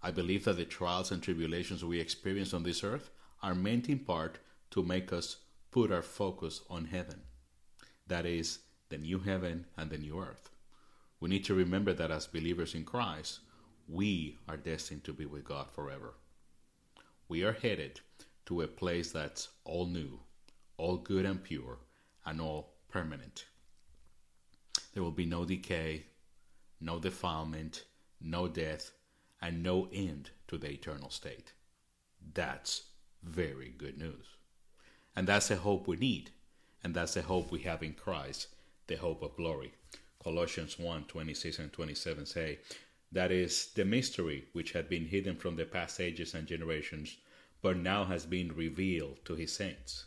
I 0.00 0.10
believe 0.10 0.44
that 0.44 0.56
the 0.56 0.64
trials 0.64 1.10
and 1.10 1.22
tribulations 1.22 1.84
we 1.84 1.98
experience 1.98 2.54
on 2.54 2.62
this 2.62 2.84
earth 2.84 3.10
are 3.42 3.54
meant 3.54 3.88
in 3.88 3.98
part 3.98 4.38
to 4.70 4.82
make 4.82 5.12
us 5.12 5.36
put 5.70 5.90
our 5.90 6.02
focus 6.02 6.60
on 6.70 6.86
heaven. 6.86 7.22
That 8.06 8.26
is, 8.26 8.60
the 8.90 8.98
new 8.98 9.18
heaven 9.18 9.66
and 9.76 9.90
the 9.90 9.98
new 9.98 10.20
earth. 10.20 10.50
We 11.18 11.28
need 11.28 11.44
to 11.46 11.54
remember 11.54 11.92
that 11.94 12.12
as 12.12 12.26
believers 12.28 12.74
in 12.74 12.84
Christ, 12.84 13.40
we 13.88 14.38
are 14.48 14.56
destined 14.56 15.02
to 15.04 15.12
be 15.12 15.26
with 15.26 15.44
God 15.44 15.66
forever. 15.70 16.14
We 17.28 17.42
are 17.42 17.52
headed 17.52 18.00
to 18.46 18.60
a 18.60 18.68
place 18.68 19.10
that's 19.10 19.48
all 19.64 19.86
new, 19.86 20.20
all 20.76 20.98
good 20.98 21.24
and 21.24 21.42
pure, 21.42 21.78
and 22.24 22.40
all 22.40 22.74
permanent. 22.88 23.46
There 24.92 25.02
will 25.02 25.10
be 25.10 25.26
no 25.26 25.44
decay, 25.44 26.04
no 26.80 26.98
defilement, 26.98 27.84
no 28.20 28.48
death, 28.48 28.92
and 29.40 29.62
no 29.62 29.88
end 29.92 30.30
to 30.48 30.58
the 30.58 30.70
eternal 30.70 31.10
state. 31.10 31.52
That's 32.32 32.84
very 33.22 33.74
good 33.76 33.98
news. 33.98 34.26
And 35.16 35.26
that's 35.26 35.48
the 35.48 35.56
hope 35.56 35.86
we 35.86 35.96
need. 35.96 36.30
And 36.82 36.94
that's 36.94 37.14
the 37.14 37.22
hope 37.22 37.50
we 37.50 37.60
have 37.60 37.82
in 37.82 37.94
Christ, 37.94 38.48
the 38.86 38.96
hope 38.96 39.22
of 39.22 39.36
glory. 39.36 39.72
Colossians 40.22 40.78
1 40.78 41.04
26 41.04 41.58
and 41.58 41.72
27 41.72 42.26
say, 42.26 42.58
That 43.12 43.30
is 43.30 43.68
the 43.74 43.84
mystery 43.84 44.46
which 44.52 44.72
had 44.72 44.88
been 44.88 45.06
hidden 45.06 45.36
from 45.36 45.56
the 45.56 45.64
past 45.64 46.00
ages 46.00 46.34
and 46.34 46.46
generations, 46.46 47.16
but 47.62 47.76
now 47.76 48.04
has 48.04 48.26
been 48.26 48.54
revealed 48.54 49.24
to 49.24 49.34
his 49.34 49.54
saints, 49.54 50.06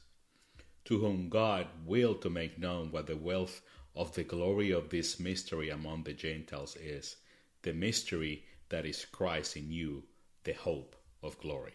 to 0.85 0.99
whom 0.99 1.29
God 1.29 1.67
willed 1.85 2.21
to 2.23 2.29
make 2.29 2.59
known 2.59 2.91
what 2.91 3.07
the 3.07 3.15
wealth 3.15 3.61
of 3.97 4.13
the 4.13 4.23
glory 4.23 4.69
of 4.69 4.89
this 4.89 5.19
mystery 5.19 5.71
among 5.71 6.03
the 6.03 6.13
Gentiles 6.13 6.75
is, 6.75 7.15
the 7.63 7.73
mystery 7.73 8.45
that 8.69 8.85
is 8.85 9.05
Christ 9.05 9.57
in 9.57 9.71
you, 9.71 10.03
the 10.43 10.53
hope 10.53 10.95
of 11.23 11.39
glory. 11.39 11.73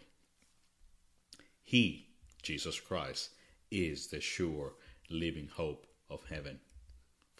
He, 1.64 2.06
Jesus 2.40 2.78
Christ, 2.78 3.30
is 3.72 4.06
the 4.06 4.20
sure 4.20 4.74
living 5.10 5.48
hope 5.48 5.88
of 6.08 6.24
heaven. 6.26 6.60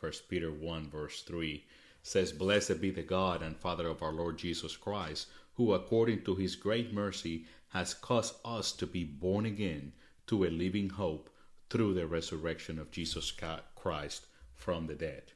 1 0.01 0.13
Peter 0.29 0.51
1 0.51 0.91
verse 0.91 1.23
3 1.23 1.65
says, 2.03 2.33
Blessed 2.33 2.81
be 2.81 2.91
the 2.91 3.03
God 3.03 3.41
and 3.41 3.57
Father 3.57 3.87
of 3.87 4.03
our 4.03 4.13
Lord 4.13 4.37
Jesus 4.37 4.77
Christ, 4.77 5.29
who 5.55 5.75
according 5.75 6.25
to 6.25 6.35
his 6.35 6.57
great 6.57 6.93
mercy 6.93 7.47
has 7.69 7.95
caused 7.95 8.35
us 8.45 8.73
to 8.73 8.89
be 8.89 9.05
born 9.05 9.47
again 9.47 9.93
to 10.27 10.45
a 10.45 10.51
living 10.51 10.91
hope 10.91 11.31
through 11.71 11.95
the 11.95 12.09
resurrection 12.09 12.81
of 12.81 12.91
Jesus 12.91 13.33
Christ 13.77 14.27
from 14.63 14.87
the 14.87 14.95
dead, 14.95 15.33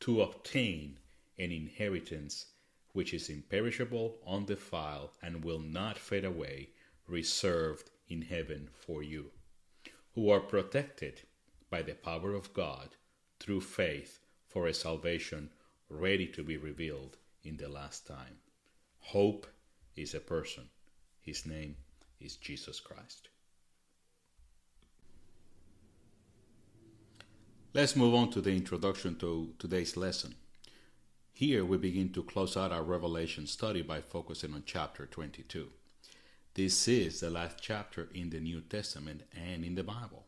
to 0.00 0.22
obtain 0.22 0.98
an 1.38 1.52
inheritance 1.52 2.46
which 2.92 3.14
is 3.14 3.28
imperishable, 3.28 4.18
undefiled, 4.26 5.10
and 5.22 5.44
will 5.44 5.60
not 5.60 5.96
fade 5.96 6.24
away, 6.24 6.68
reserved 7.06 7.90
in 8.08 8.22
heaven 8.22 8.68
for 8.72 9.04
you, 9.04 9.30
who 10.14 10.28
are 10.30 10.40
protected 10.40 11.22
by 11.70 11.80
the 11.80 11.94
power 11.94 12.34
of 12.34 12.52
God 12.52 12.96
through 13.38 13.60
faith 13.60 14.18
for 14.48 14.66
a 14.66 14.74
salvation 14.74 15.50
ready 15.88 16.26
to 16.26 16.42
be 16.42 16.56
revealed 16.56 17.18
in 17.44 17.56
the 17.56 17.68
last 17.68 18.04
time. 18.04 18.38
Hope 18.98 19.46
is 19.94 20.12
a 20.12 20.20
person. 20.20 20.68
His 21.20 21.46
name 21.46 21.76
is 22.18 22.34
Jesus 22.34 22.80
Christ. 22.80 23.28
Let's 27.72 27.94
move 27.94 28.16
on 28.16 28.32
to 28.32 28.40
the 28.40 28.50
introduction 28.50 29.14
to 29.18 29.54
today's 29.56 29.96
lesson. 29.96 30.34
Here 31.32 31.64
we 31.64 31.76
begin 31.76 32.12
to 32.14 32.24
close 32.24 32.56
out 32.56 32.72
our 32.72 32.82
Revelation 32.82 33.46
study 33.46 33.80
by 33.80 34.00
focusing 34.00 34.54
on 34.54 34.64
chapter 34.66 35.06
22. 35.06 35.68
This 36.54 36.88
is 36.88 37.20
the 37.20 37.30
last 37.30 37.58
chapter 37.62 38.08
in 38.12 38.30
the 38.30 38.40
New 38.40 38.60
Testament 38.62 39.22
and 39.36 39.64
in 39.64 39.76
the 39.76 39.84
Bible. 39.84 40.26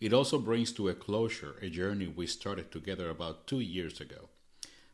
It 0.00 0.12
also 0.12 0.38
brings 0.38 0.70
to 0.74 0.88
a 0.88 0.94
closure 0.94 1.56
a 1.60 1.68
journey 1.68 2.06
we 2.06 2.28
started 2.28 2.70
together 2.70 3.10
about 3.10 3.48
two 3.48 3.58
years 3.58 4.00
ago. 4.00 4.28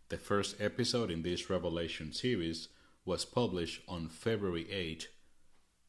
The 0.09 0.17
first 0.17 0.59
episode 0.63 1.11
in 1.11 1.21
this 1.21 1.51
Revelation 1.51 2.15
series 2.15 2.69
was 3.05 3.27
published 3.27 3.83
on 3.87 4.09
February 4.09 4.67
8, 4.71 5.09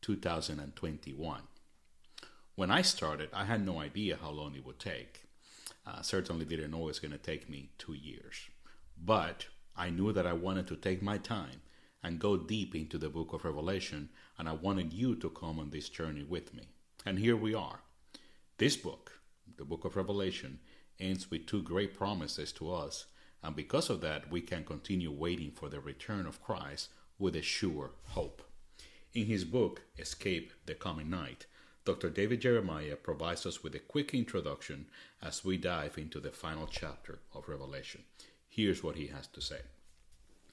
2021. 0.01 1.43
When 2.55 2.69
I 2.69 2.81
started, 2.81 3.29
I 3.31 3.45
had 3.45 3.65
no 3.65 3.79
idea 3.79 4.17
how 4.21 4.31
long 4.31 4.53
it 4.55 4.65
would 4.65 4.77
take. 4.77 5.30
Uh, 5.85 6.01
certainly 6.01 6.45
didn't 6.45 6.71
know 6.71 6.81
it 6.83 6.85
was 6.85 6.99
going 6.99 7.11
to 7.11 7.17
take 7.17 7.49
me 7.49 7.71
two 7.77 7.93
years. 7.93 8.49
But 9.03 9.47
I 9.75 9.89
knew 9.89 10.11
that 10.11 10.27
I 10.27 10.33
wanted 10.33 10.67
to 10.67 10.75
take 10.75 11.01
my 11.01 11.17
time 11.17 11.61
and 12.03 12.19
go 12.19 12.37
deep 12.37 12.75
into 12.75 12.97
the 12.97 13.09
book 13.09 13.33
of 13.33 13.45
Revelation, 13.45 14.09
and 14.37 14.47
I 14.47 14.53
wanted 14.53 14.93
you 14.93 15.15
to 15.15 15.29
come 15.29 15.59
on 15.59 15.69
this 15.69 15.89
journey 15.89 16.23
with 16.23 16.53
me. 16.53 16.69
And 17.05 17.19
here 17.19 17.35
we 17.35 17.53
are. 17.53 17.79
This 18.57 18.77
book, 18.77 19.21
the 19.57 19.65
book 19.65 19.85
of 19.85 19.95
Revelation, 19.95 20.59
ends 20.99 21.31
with 21.31 21.47
two 21.47 21.63
great 21.63 21.95
promises 21.95 22.51
to 22.53 22.71
us, 22.71 23.05
and 23.43 23.55
because 23.55 23.89
of 23.89 24.01
that, 24.01 24.31
we 24.31 24.41
can 24.41 24.63
continue 24.63 25.11
waiting 25.11 25.51
for 25.51 25.67
the 25.69 25.79
return 25.79 26.27
of 26.27 26.43
Christ 26.43 26.89
with 27.17 27.35
a 27.35 27.41
sure 27.41 27.91
hope. 28.09 28.43
In 29.13 29.25
his 29.25 29.43
book, 29.43 29.81
Escape 29.97 30.53
the 30.65 30.75
Coming 30.75 31.09
Night, 31.09 31.45
Dr. 31.83 32.11
David 32.11 32.41
Jeremiah 32.41 32.95
provides 32.95 33.45
us 33.47 33.63
with 33.63 33.73
a 33.73 33.79
quick 33.79 34.13
introduction 34.13 34.85
as 35.19 35.43
we 35.43 35.57
dive 35.57 35.97
into 35.97 36.19
the 36.19 36.31
final 36.31 36.67
chapter 36.67 37.19
of 37.33 37.49
Revelation. 37.49 38.03
Here's 38.47 38.83
what 38.83 38.95
he 38.95 39.07
has 39.07 39.25
to 39.27 39.41
say 39.41 39.61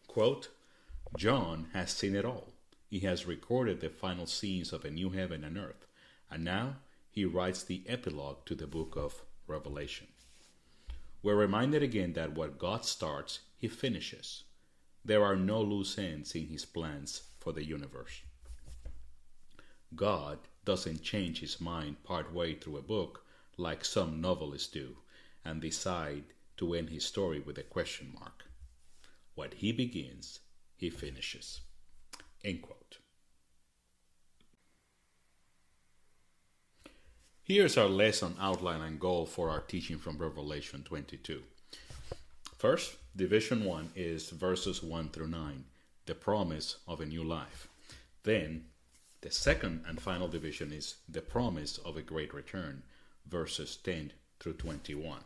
Quote, 0.06 0.48
John 1.16 1.68
has 1.74 1.90
seen 1.90 2.14
it 2.14 2.24
all. 2.24 2.54
He 2.88 3.00
has 3.00 3.26
recorded 3.26 3.80
the 3.80 3.90
final 3.90 4.26
scenes 4.26 4.72
of 4.72 4.86
a 4.86 4.90
new 4.90 5.10
heaven 5.10 5.44
and 5.44 5.58
earth, 5.58 5.86
and 6.30 6.44
now 6.44 6.76
he 7.10 7.26
writes 7.26 7.62
the 7.62 7.82
epilogue 7.86 8.46
to 8.46 8.54
the 8.54 8.66
book 8.66 8.96
of 8.96 9.22
Revelation. 9.46 10.06
We're 11.22 11.34
reminded 11.34 11.82
again 11.82 12.14
that 12.14 12.34
what 12.34 12.58
God 12.58 12.86
starts, 12.86 13.40
he 13.58 13.68
finishes. 13.68 14.44
There 15.04 15.24
are 15.24 15.36
no 15.36 15.60
loose 15.60 15.98
ends 15.98 16.34
in 16.34 16.46
his 16.46 16.64
plans 16.64 17.22
for 17.38 17.52
the 17.52 17.64
universe. 17.64 18.22
God 19.94 20.38
doesn't 20.64 21.02
change 21.02 21.40
his 21.40 21.60
mind 21.60 22.02
partway 22.04 22.54
through 22.54 22.76
a 22.76 22.82
book 22.82 23.24
like 23.56 23.84
some 23.84 24.20
novelists 24.20 24.68
do 24.68 24.96
and 25.44 25.60
decide 25.60 26.24
to 26.56 26.74
end 26.74 26.90
his 26.90 27.04
story 27.04 27.40
with 27.40 27.58
a 27.58 27.62
question 27.62 28.12
mark. 28.18 28.44
What 29.34 29.54
he 29.54 29.72
begins, 29.72 30.40
he 30.76 30.90
finishes. 30.90 31.60
End 32.44 32.62
quote. 32.62 32.98
Here's 37.42 37.78
our 37.78 37.88
lesson 37.88 38.36
outline 38.38 38.82
and 38.82 39.00
goal 39.00 39.24
for 39.24 39.48
our 39.48 39.60
teaching 39.60 39.98
from 39.98 40.18
Revelation 40.18 40.82
22. 40.84 41.42
First, 42.58 42.96
Division 43.16 43.64
1 43.64 43.92
is 43.96 44.30
verses 44.30 44.82
1 44.82 45.08
through 45.10 45.28
9, 45.28 45.64
the 46.04 46.14
promise 46.14 46.76
of 46.86 47.00
a 47.00 47.06
new 47.06 47.24
life. 47.24 47.68
Then, 48.22 48.66
the 49.20 49.30
second 49.32 49.84
and 49.88 50.00
final 50.00 50.28
division 50.28 50.72
is 50.72 50.94
the 51.08 51.20
promise 51.20 51.78
of 51.78 51.96
a 51.96 52.02
great 52.02 52.32
return, 52.32 52.80
verses 53.26 53.76
10 53.82 54.12
through 54.38 54.52
21. 54.52 55.18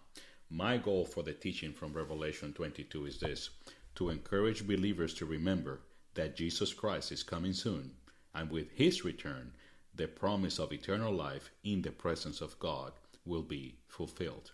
My 0.49 0.79
goal 0.79 1.05
for 1.05 1.23
the 1.23 1.35
teaching 1.35 1.75
from 1.75 1.93
Revelation 1.93 2.55
22 2.55 3.05
is 3.05 3.21
this 3.21 3.51
to 3.97 4.09
encourage 4.09 4.67
believers 4.67 5.13
to 5.15 5.27
remember 5.27 5.81
that 6.15 6.37
Jesus 6.37 6.73
Christ 6.73 7.13
is 7.13 7.23
coming 7.23 7.53
soon, 7.53 7.91
and 8.35 8.51
with 8.51 8.71
his 8.71 9.05
return, 9.05 9.53
the 9.95 10.09
promise 10.09 10.59
of 10.59 10.73
eternal 10.73 11.13
life 11.13 11.51
in 11.63 11.83
the 11.83 11.93
presence 11.93 12.41
of 12.41 12.59
God 12.59 12.93
will 13.27 13.43
be 13.43 13.77
fulfilled. 13.89 14.53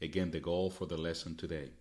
Again, 0.00 0.30
the 0.30 0.40
goal 0.40 0.70
for 0.70 0.86
the 0.86 0.96
lesson 0.96 1.36
today 1.36 1.72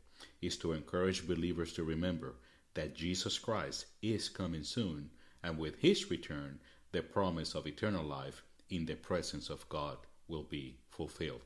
is 0.41 0.57
to 0.57 0.73
encourage 0.73 1.25
believers 1.25 1.71
to 1.73 1.85
remember 1.85 2.35
that 2.73 2.95
Jesus 2.95 3.39
Christ 3.39 3.85
is 4.01 4.27
coming 4.27 4.63
soon, 4.63 5.09
and 5.41 5.57
with 5.57 5.77
his 5.79 6.11
return, 6.11 6.59
the 6.97 7.03
promise 7.03 7.53
of 7.53 7.67
eternal 7.67 8.03
life 8.03 8.41
in 8.71 8.87
the 8.87 8.95
presence 8.95 9.51
of 9.51 9.69
God 9.69 9.97
will 10.27 10.41
be 10.41 10.77
fulfilled. 10.89 11.41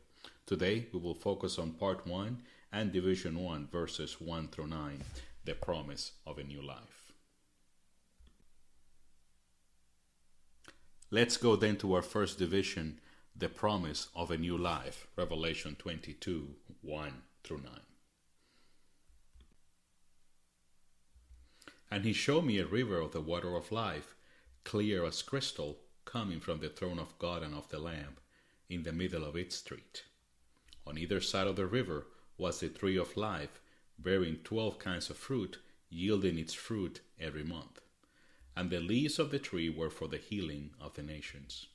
Today, 0.45 0.87
we 0.93 0.99
will 0.99 1.13
focus 1.13 1.59
on 1.59 1.71
part 1.71 2.07
1 2.07 2.41
and 2.71 2.93
division 2.93 3.37
1, 3.37 3.67
verses 3.69 4.21
1 4.21 4.47
through 4.47 4.67
9, 4.67 5.03
the 5.43 5.53
promise 5.53 6.13
of 6.25 6.37
a 6.37 6.43
new 6.43 6.61
life. 6.61 7.11
Let's 11.09 11.35
go 11.35 11.57
then 11.57 11.75
to 11.79 11.95
our 11.95 12.01
first 12.01 12.39
division, 12.39 13.01
the 13.35 13.49
promise 13.49 14.07
of 14.15 14.31
a 14.31 14.37
new 14.37 14.57
life, 14.57 15.07
Revelation 15.17 15.75
22 15.77 16.47
1 16.81 17.13
through 17.43 17.61
9. 17.63 17.71
And 21.91 22.05
he 22.05 22.13
showed 22.13 22.45
me 22.45 22.57
a 22.57 22.65
river 22.65 23.01
of 23.01 23.11
the 23.11 23.19
water 23.19 23.57
of 23.57 23.73
life, 23.73 24.15
clear 24.63 25.05
as 25.05 25.21
crystal, 25.21 25.79
coming 26.05 26.39
from 26.39 26.59
the 26.59 26.69
throne 26.69 26.99
of 26.99 27.17
God 27.19 27.43
and 27.43 27.53
of 27.53 27.69
the 27.69 27.79
Lamb, 27.79 28.17
in 28.69 28.83
the 28.83 28.91
middle 28.91 29.23
of 29.23 29.35
its 29.35 29.57
street. 29.57 30.03
On 30.85 30.97
either 30.97 31.21
side 31.21 31.47
of 31.47 31.55
the 31.55 31.65
river 31.65 32.07
was 32.37 32.59
the 32.59 32.69
tree 32.69 32.97
of 32.97 33.17
life, 33.17 33.61
bearing 33.99 34.37
twelve 34.43 34.79
kinds 34.79 35.09
of 35.09 35.17
fruit, 35.17 35.59
yielding 35.89 36.37
its 36.37 36.53
fruit 36.53 37.01
every 37.19 37.43
month. 37.43 37.81
And 38.55 38.69
the 38.69 38.79
leaves 38.79 39.19
of 39.19 39.31
the 39.31 39.39
tree 39.39 39.69
were 39.69 39.89
for 39.89 40.07
the 40.07 40.17
healing 40.17 40.71
of 40.79 40.93
the 40.95 41.03
nations. 41.03 41.67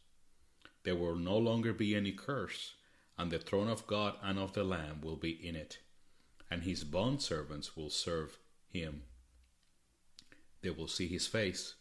There 0.85 0.97
will 0.97 1.17
no 1.17 1.37
longer 1.37 1.73
be 1.73 1.95
any 1.95 2.13
curse, 2.13 2.75
and 3.19 3.31
the 3.31 3.39
throne 3.39 3.69
of 3.69 3.87
God 3.87 4.15
and 4.23 4.39
of 4.39 4.53
the 4.53 4.65
Lamb 4.65 5.01
will 5.01 5.17
be 5.17 5.31
in 5.31 5.57
it, 5.57 5.79
and 6.51 6.63
his 6.63 6.85
bondservants 6.85 7.77
will 7.77 7.91
serve 7.91 8.39
him 8.69 9.03
they 10.67 10.71
will 10.71 10.89
see 10.89 11.07
his 11.07 11.29
face, 11.29 11.75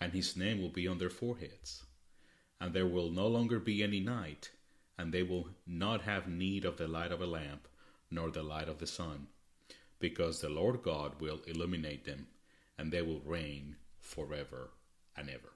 and 0.00 0.12
his 0.12 0.36
name 0.36 0.60
will 0.60 0.70
be 0.70 0.86
on 0.86 0.98
their 0.98 1.10
foreheads. 1.10 1.84
And 2.60 2.72
there 2.72 2.86
will 2.86 3.10
no 3.10 3.26
longer 3.26 3.58
be 3.58 3.82
any 3.82 4.00
night, 4.00 4.50
and 4.98 5.12
they 5.12 5.22
will 5.22 5.48
not 5.66 6.02
have 6.02 6.28
need 6.28 6.64
of 6.64 6.76
the 6.76 6.88
light 6.88 7.12
of 7.12 7.20
a 7.20 7.26
lamp, 7.26 7.68
nor 8.10 8.30
the 8.30 8.42
light 8.42 8.68
of 8.68 8.78
the 8.78 8.86
sun, 8.86 9.26
because 9.98 10.40
the 10.40 10.48
Lord 10.48 10.82
God 10.82 11.20
will 11.20 11.40
illuminate 11.46 12.04
them, 12.04 12.26
and 12.78 12.92
they 12.92 13.02
will 13.02 13.20
reign 13.20 13.76
forever 14.00 14.70
and 15.16 15.28
ever. 15.28 15.52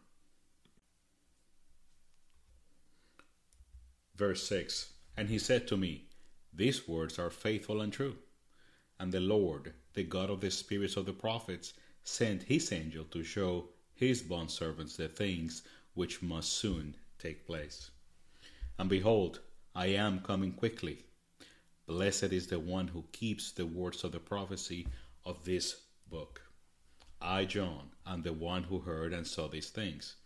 Verse 4.15 4.47
6 4.49 4.93
And 5.17 5.29
he 5.29 5.39
said 5.39 5.67
to 5.69 5.77
me, 5.77 6.05
These 6.53 6.87
words 6.87 7.19
are 7.19 7.31
faithful 7.31 7.81
and 7.81 7.93
true. 7.93 8.17
And 8.99 9.13
the 9.13 9.21
Lord, 9.21 9.73
the 9.95 10.03
God 10.03 10.29
of 10.29 10.43
the 10.43 10.51
spirits 10.51 10.97
of 10.97 11.07
the 11.07 11.15
prophets, 11.15 11.73
sent 12.05 12.43
his 12.43 12.71
angel 12.71 13.05
to 13.05 13.23
show 13.23 13.71
his 14.01 14.23
bondservants 14.23 14.97
the 14.97 15.09
things 15.09 15.63
which 15.93 16.23
must 16.23 16.55
soon 16.55 16.97
take 17.19 17.47
place. 17.47 17.91
And 18.79 18.89
behold, 18.89 19.41
I 19.75 19.89
am 19.89 20.21
coming 20.21 20.53
quickly. 20.53 21.05
Blessed 21.87 22.33
is 22.33 22.47
the 22.47 22.59
one 22.59 22.89
who 22.89 23.05
keeps 23.13 23.53
the 23.53 23.67
words 23.67 24.03
of 24.03 24.13
the 24.13 24.19
prophecy 24.19 24.87
of 25.27 25.45
this 25.45 25.83
book. 26.09 26.41
I, 27.21 27.45
John, 27.45 27.91
am 28.07 28.23
the 28.23 28.33
one 28.33 28.63
who 28.63 28.79
heard 28.79 29.13
and 29.13 29.27
saw 29.27 29.49
these 29.49 29.69
things. 29.69 30.17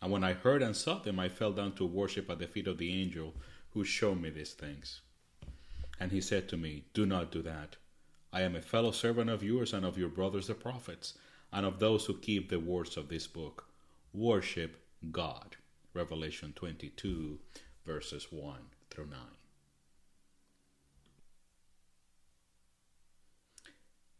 And 0.00 0.12
when 0.12 0.22
I 0.22 0.34
heard 0.34 0.62
and 0.62 0.76
saw 0.76 1.00
them, 1.00 1.18
I 1.18 1.28
fell 1.28 1.50
down 1.50 1.72
to 1.72 1.84
worship 1.84 2.30
at 2.30 2.38
the 2.38 2.46
feet 2.46 2.68
of 2.68 2.78
the 2.78 2.94
angel 2.94 3.34
who 3.70 3.82
showed 3.82 4.20
me 4.20 4.30
these 4.30 4.52
things. 4.52 5.00
And 5.98 6.12
he 6.12 6.20
said 6.20 6.48
to 6.50 6.56
me, 6.56 6.84
Do 6.94 7.04
not 7.04 7.32
do 7.32 7.42
that. 7.42 7.74
I 8.32 8.42
am 8.42 8.54
a 8.54 8.62
fellow 8.62 8.92
servant 8.92 9.30
of 9.30 9.42
yours 9.42 9.72
and 9.72 9.84
of 9.84 9.98
your 9.98 10.10
brothers 10.10 10.46
the 10.46 10.54
prophets, 10.54 11.14
and 11.52 11.66
of 11.66 11.78
those 11.78 12.06
who 12.06 12.18
keep 12.18 12.48
the 12.48 12.60
words 12.60 12.96
of 12.96 13.08
this 13.08 13.26
book. 13.26 13.68
Worship 14.12 14.76
God. 15.10 15.56
Revelation 15.94 16.52
22, 16.54 17.38
verses 17.84 18.26
1 18.30 18.56
through 18.90 19.06
9. 19.06 19.18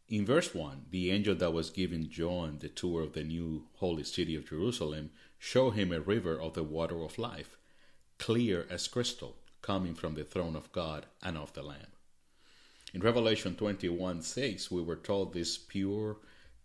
In 0.09 0.25
verse 0.25 0.55
1, 0.55 0.85
the 0.89 1.11
angel 1.11 1.35
that 1.35 1.51
was 1.51 1.69
giving 1.69 2.09
John 2.09 2.59
the 2.59 2.69
tour 2.69 3.03
of 3.03 3.11
the 3.11 3.25
new 3.25 3.65
holy 3.75 4.05
city 4.05 4.35
of 4.35 4.47
Jerusalem 4.47 5.11
showed 5.37 5.71
him 5.71 5.91
a 5.91 5.99
river 5.99 6.39
of 6.39 6.53
the 6.53 6.63
water 6.63 7.03
of 7.03 7.19
life, 7.19 7.57
clear 8.17 8.65
as 8.69 8.87
crystal, 8.87 9.35
coming 9.61 9.93
from 9.93 10.15
the 10.15 10.23
throne 10.23 10.55
of 10.55 10.71
God 10.71 11.07
and 11.21 11.37
of 11.37 11.51
the 11.53 11.61
Lamb. 11.61 11.91
In 12.93 13.01
Revelation 13.01 13.55
21 13.55 14.21
6, 14.21 14.71
we 14.71 14.81
were 14.81 14.95
told 14.95 15.33
this 15.33 15.57
pure, 15.57 16.17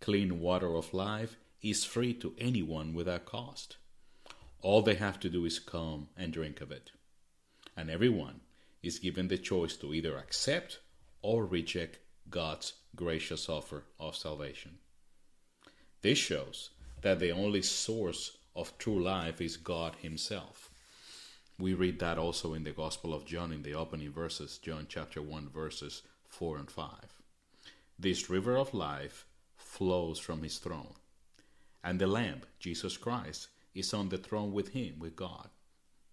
clean 0.03 0.41
water 0.41 0.75
of 0.75 0.93
life 0.93 1.37
is 1.63 1.85
free 1.85 2.13
to 2.13 2.35
anyone 2.37 2.93
without 2.93 3.25
cost. 3.25 3.77
All 4.61 4.83
they 4.83 4.97
have 4.97 5.21
to 5.21 5.31
do 5.31 5.45
is 5.45 5.61
come 5.61 6.09
and 6.17 6.33
drink 6.33 6.61
of 6.61 6.73
it. 6.73 6.91
And 7.77 7.89
everyone 7.89 8.41
is 8.83 8.99
given 8.99 9.29
the 9.29 9.39
choice 9.39 9.77
to 9.77 9.95
either 9.95 10.17
accept 10.19 10.81
or 11.23 11.47
reject 11.47 12.01
God's 12.29 12.73
gracious 12.97 13.49
offer 13.49 13.85
of 14.01 14.17
salvation. 14.17 14.79
This 16.03 16.19
shows 16.19 16.71
that 17.03 17.21
the 17.21 17.31
only 17.31 17.63
source 17.63 18.37
of 18.57 18.77
true 18.79 19.01
life 19.01 19.41
is 19.41 19.57
God 19.57 19.95
Himself. 20.03 20.69
We 21.61 21.75
read 21.75 22.01
that 22.01 22.19
also 22.19 22.55
in 22.55 22.65
the 22.65 22.73
Gospel 22.73 23.15
of 23.15 23.25
John 23.25 23.53
in 23.53 23.63
the 23.63 23.75
opening 23.75 24.11
verses, 24.11 24.59
John 24.59 24.87
chapter 24.89 25.23
1, 25.23 25.49
verses 25.49 26.03
4 26.27 26.59
and 26.59 26.71
5. 26.71 26.89
This 28.01 28.29
river 28.29 28.57
of 28.57 28.75
life 28.75 29.27
flows 29.73 30.19
from 30.19 30.43
his 30.43 30.59
throne. 30.59 30.93
And 31.83 31.99
the 31.99 32.07
Lamb, 32.07 32.43
Jesus 32.61 32.99
Christ, 32.99 33.49
is 33.75 33.95
on 33.95 34.11
the 34.11 34.19
throne 34.19 34.53
with 34.53 34.69
him, 34.69 34.99
with 34.99 35.17
God. 35.17 35.49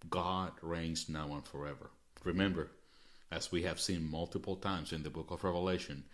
God 0.08 0.52
reigns 0.62 1.10
now 1.10 1.34
and 1.34 1.44
forever. 1.44 1.90
Remember, 2.24 2.70
as 3.30 3.52
we 3.52 3.62
have 3.64 3.78
seen 3.78 4.10
multiple 4.10 4.56
times 4.56 4.94
in 4.94 5.02
the 5.02 5.10
book 5.10 5.30
of 5.30 5.44
Revelation, 5.44 6.04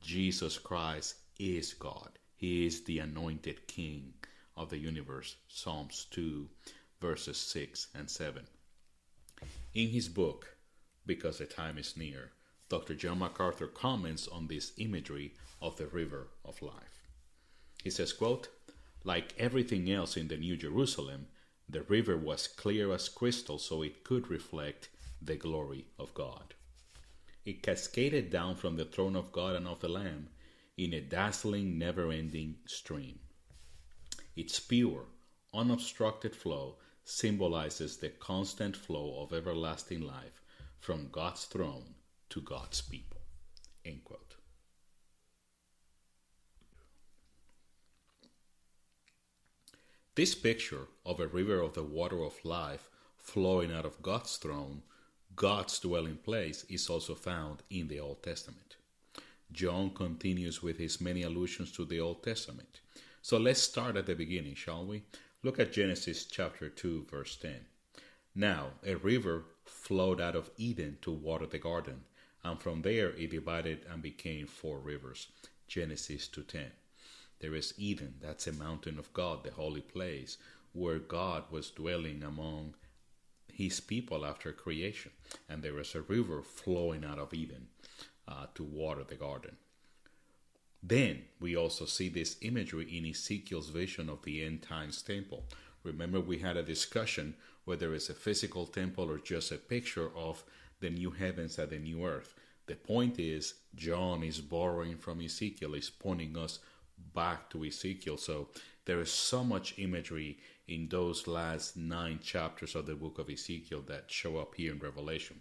Jesus 0.00 0.56
Christ 0.56 1.16
is 1.38 1.74
God. 1.74 2.08
He 2.36 2.66
is 2.66 2.84
the 2.84 3.00
anointed 3.00 3.66
King 3.66 4.14
of 4.56 4.70
the 4.70 4.78
universe. 4.78 5.36
Psalms 5.46 6.06
2, 6.10 6.48
verses 7.02 7.36
6 7.36 7.88
and 7.94 8.08
7. 8.08 8.46
In 9.74 9.88
his 9.90 10.08
book, 10.08 10.56
Because 11.04 11.36
the 11.36 11.44
Time 11.44 11.76
is 11.76 11.98
Near, 11.98 12.32
Dr. 12.70 12.94
John 12.94 13.18
MacArthur 13.18 13.66
comments 13.66 14.26
on 14.26 14.46
this 14.46 14.72
imagery 14.78 15.34
of 15.60 15.76
the 15.76 15.86
river 15.86 16.28
of 16.44 16.62
life. 16.62 17.08
He 17.82 17.90
says, 17.90 18.12
quote, 18.12 18.48
like 19.04 19.34
everything 19.38 19.90
else 19.90 20.16
in 20.16 20.28
the 20.28 20.38
New 20.38 20.56
Jerusalem, 20.56 21.26
the 21.68 21.82
river 21.82 22.16
was 22.16 22.48
clear 22.48 22.90
as 22.92 23.10
crystal 23.10 23.58
so 23.58 23.82
it 23.82 24.02
could 24.02 24.28
reflect 24.28 24.88
the 25.20 25.36
glory 25.36 25.86
of 25.98 26.14
God. 26.14 26.54
It 27.44 27.62
cascaded 27.62 28.30
down 28.30 28.56
from 28.56 28.76
the 28.76 28.86
throne 28.86 29.14
of 29.14 29.30
God 29.30 29.56
and 29.56 29.68
of 29.68 29.80
the 29.80 29.88
Lamb 29.88 30.30
in 30.78 30.94
a 30.94 31.00
dazzling, 31.02 31.78
never 31.78 32.10
ending 32.10 32.56
stream. 32.66 33.18
Its 34.34 34.58
pure, 34.58 35.04
unobstructed 35.52 36.34
flow 36.34 36.78
symbolizes 37.04 37.98
the 37.98 38.08
constant 38.08 38.74
flow 38.74 39.22
of 39.22 39.34
everlasting 39.34 40.00
life 40.00 40.42
from 40.80 41.10
God's 41.10 41.44
throne 41.44 41.94
to 42.34 42.40
God's 42.40 42.80
people. 42.80 43.20
End 43.84 44.02
quote. 44.02 44.34
This 50.16 50.34
picture 50.34 50.88
of 51.06 51.20
a 51.20 51.28
river 51.28 51.60
of 51.60 51.74
the 51.74 51.84
water 51.84 52.24
of 52.24 52.44
life 52.44 52.88
flowing 53.16 53.72
out 53.72 53.86
of 53.86 54.02
God's 54.02 54.36
throne, 54.36 54.82
God's 55.36 55.78
dwelling 55.78 56.16
place, 56.16 56.64
is 56.68 56.88
also 56.88 57.14
found 57.14 57.62
in 57.70 57.86
the 57.86 58.00
Old 58.00 58.24
Testament. 58.24 58.76
John 59.52 59.90
continues 59.90 60.60
with 60.60 60.78
his 60.78 61.00
many 61.00 61.22
allusions 61.22 61.70
to 61.72 61.84
the 61.84 62.00
Old 62.00 62.24
Testament. 62.24 62.80
So 63.22 63.38
let's 63.38 63.62
start 63.62 63.96
at 63.96 64.06
the 64.06 64.16
beginning, 64.16 64.56
shall 64.56 64.84
we? 64.84 65.04
Look 65.44 65.60
at 65.60 65.72
Genesis 65.72 66.24
chapter 66.24 66.68
2, 66.68 67.06
verse 67.08 67.36
10. 67.36 67.54
Now 68.34 68.70
a 68.84 68.96
river 68.96 69.44
flowed 69.64 70.20
out 70.20 70.34
of 70.34 70.50
Eden 70.56 70.98
to 71.02 71.12
water 71.12 71.46
the 71.46 71.58
garden, 71.58 72.00
and 72.44 72.60
from 72.60 72.82
there 72.82 73.10
it 73.10 73.30
divided 73.30 73.86
and 73.90 74.02
became 74.02 74.46
four 74.46 74.78
rivers. 74.78 75.28
Genesis 75.66 76.28
2:10. 76.28 76.70
There 77.40 77.54
is 77.54 77.74
Eden, 77.76 78.14
that's 78.20 78.46
a 78.46 78.52
mountain 78.52 78.98
of 78.98 79.12
God, 79.12 79.42
the 79.42 79.50
holy 79.50 79.80
place, 79.80 80.38
where 80.72 80.98
God 80.98 81.50
was 81.50 81.70
dwelling 81.70 82.22
among 82.22 82.74
his 83.52 83.80
people 83.80 84.24
after 84.24 84.52
creation, 84.52 85.12
and 85.48 85.62
there 85.62 85.78
is 85.78 85.94
a 85.94 86.02
river 86.02 86.42
flowing 86.42 87.04
out 87.04 87.18
of 87.18 87.32
Eden 87.32 87.68
uh, 88.26 88.46
to 88.54 88.62
water 88.62 89.04
the 89.04 89.14
garden. 89.14 89.56
Then 90.82 91.24
we 91.40 91.56
also 91.56 91.86
see 91.86 92.08
this 92.08 92.36
imagery 92.42 92.96
in 92.96 93.06
Ezekiel's 93.06 93.70
vision 93.70 94.10
of 94.10 94.22
the 94.22 94.44
end 94.44 94.62
times 94.62 95.00
temple. 95.00 95.44
Remember, 95.82 96.20
we 96.20 96.38
had 96.38 96.56
a 96.56 96.62
discussion 96.62 97.36
whether 97.64 97.94
it's 97.94 98.10
a 98.10 98.14
physical 98.14 98.66
temple 98.66 99.10
or 99.10 99.18
just 99.18 99.50
a 99.50 99.56
picture 99.56 100.10
of 100.14 100.44
the 100.84 100.90
new 100.90 101.10
heavens 101.10 101.58
and 101.58 101.70
the 101.70 101.78
new 101.78 102.04
earth. 102.04 102.34
The 102.66 102.74
point 102.74 103.18
is, 103.18 103.54
John 103.74 104.22
is 104.22 104.40
borrowing 104.40 104.98
from 104.98 105.22
Ezekiel, 105.22 105.74
is 105.74 105.88
pointing 105.88 106.36
us 106.36 106.58
back 107.14 107.48
to 107.50 107.64
Ezekiel. 107.64 108.18
So 108.18 108.48
there 108.84 109.00
is 109.00 109.10
so 109.10 109.42
much 109.42 109.78
imagery 109.78 110.38
in 110.68 110.88
those 110.90 111.26
last 111.26 111.78
nine 111.78 112.18
chapters 112.22 112.74
of 112.74 112.84
the 112.84 112.94
book 112.94 113.18
of 113.18 113.30
Ezekiel 113.30 113.82
that 113.86 114.10
show 114.10 114.36
up 114.36 114.54
here 114.56 114.72
in 114.72 114.78
Revelation. 114.78 115.40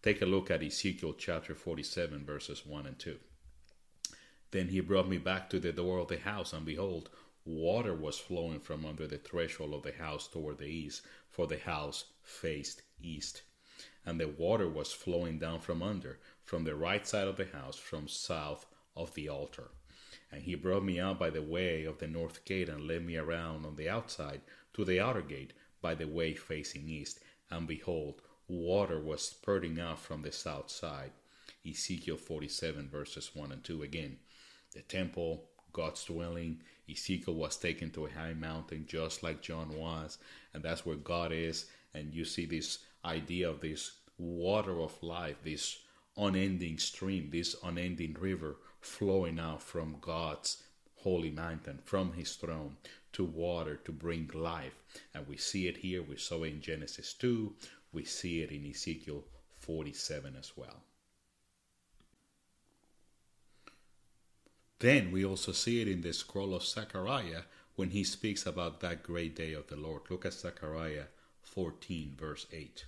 Take 0.00 0.22
a 0.22 0.26
look 0.26 0.48
at 0.52 0.62
Ezekiel 0.62 1.14
chapter 1.18 1.56
47, 1.56 2.24
verses 2.24 2.64
1 2.64 2.86
and 2.86 2.98
2. 2.98 3.18
Then 4.52 4.68
he 4.68 4.78
brought 4.78 5.08
me 5.08 5.18
back 5.18 5.50
to 5.50 5.58
the 5.58 5.72
door 5.72 5.98
of 5.98 6.06
the 6.06 6.18
house, 6.20 6.52
and 6.52 6.64
behold, 6.64 7.10
water 7.44 7.94
was 7.94 8.18
flowing 8.20 8.60
from 8.60 8.86
under 8.86 9.08
the 9.08 9.18
threshold 9.18 9.74
of 9.74 9.82
the 9.82 10.04
house 10.04 10.28
toward 10.28 10.58
the 10.58 10.66
east, 10.66 11.02
for 11.30 11.48
the 11.48 11.58
house 11.58 12.04
faced 12.22 12.82
east. 13.02 13.42
And 14.06 14.20
the 14.20 14.28
water 14.28 14.68
was 14.68 14.92
flowing 14.92 15.38
down 15.38 15.60
from 15.60 15.82
under, 15.82 16.18
from 16.44 16.64
the 16.64 16.74
right 16.74 17.06
side 17.06 17.26
of 17.26 17.36
the 17.36 17.46
house, 17.46 17.76
from 17.76 18.08
south 18.08 18.66
of 18.96 19.14
the 19.14 19.28
altar. 19.28 19.70
And 20.30 20.42
he 20.42 20.54
brought 20.54 20.84
me 20.84 21.00
out 21.00 21.18
by 21.18 21.30
the 21.30 21.42
way 21.42 21.84
of 21.84 21.98
the 21.98 22.08
north 22.08 22.44
gate 22.44 22.68
and 22.68 22.86
led 22.86 23.04
me 23.04 23.16
around 23.16 23.64
on 23.64 23.76
the 23.76 23.88
outside 23.88 24.40
to 24.74 24.84
the 24.84 25.00
outer 25.00 25.22
gate 25.22 25.52
by 25.80 25.94
the 25.94 26.08
way 26.08 26.34
facing 26.34 26.88
east. 26.88 27.20
And 27.50 27.66
behold, 27.66 28.20
water 28.48 29.00
was 29.00 29.22
spurting 29.22 29.80
out 29.80 29.98
from 29.98 30.22
the 30.22 30.32
south 30.32 30.70
side. 30.70 31.12
Ezekiel 31.68 32.16
47, 32.16 32.88
verses 32.88 33.30
1 33.34 33.52
and 33.52 33.64
2 33.64 33.82
again. 33.82 34.18
The 34.72 34.82
temple, 34.82 35.44
God's 35.72 36.04
dwelling, 36.04 36.60
Ezekiel 36.90 37.34
was 37.34 37.56
taken 37.56 37.90
to 37.92 38.06
a 38.06 38.10
high 38.10 38.34
mountain 38.34 38.84
just 38.86 39.22
like 39.22 39.40
John 39.40 39.70
was, 39.76 40.18
and 40.52 40.62
that's 40.62 40.84
where 40.84 40.96
God 40.96 41.32
is. 41.32 41.66
And 41.94 42.12
you 42.12 42.24
see 42.24 42.44
this 42.44 42.80
idea 43.04 43.48
of 43.50 43.60
this 43.60 43.92
water 44.18 44.80
of 44.80 45.02
life, 45.02 45.36
this 45.42 45.78
unending 46.16 46.78
stream, 46.78 47.30
this 47.30 47.56
unending 47.62 48.16
river 48.18 48.56
flowing 48.80 49.38
out 49.38 49.62
from 49.62 49.96
God's 50.00 50.62
holy 50.96 51.30
mountain, 51.30 51.80
from 51.84 52.12
his 52.12 52.34
throne 52.34 52.76
to 53.12 53.24
water 53.24 53.76
to 53.84 53.92
bring 53.92 54.30
life. 54.34 54.74
And 55.14 55.26
we 55.26 55.36
see 55.36 55.68
it 55.68 55.78
here, 55.78 56.02
we 56.02 56.16
saw 56.16 56.42
it 56.44 56.52
in 56.52 56.60
Genesis 56.60 57.12
2, 57.14 57.54
we 57.92 58.04
see 58.04 58.42
it 58.42 58.50
in 58.50 58.68
Ezekiel 58.68 59.24
47 59.58 60.36
as 60.38 60.52
well. 60.56 60.82
Then 64.80 65.12
we 65.12 65.24
also 65.24 65.52
see 65.52 65.80
it 65.80 65.88
in 65.88 66.02
the 66.02 66.12
scroll 66.12 66.54
of 66.54 66.64
Zechariah 66.64 67.42
when 67.76 67.90
he 67.90 68.04
speaks 68.04 68.44
about 68.44 68.80
that 68.80 69.02
great 69.02 69.34
day 69.34 69.52
of 69.52 69.68
the 69.68 69.76
Lord. 69.76 70.02
Look 70.10 70.26
at 70.26 70.34
Zechariah 70.34 71.06
14, 71.42 72.14
verse 72.18 72.46
8. 72.52 72.84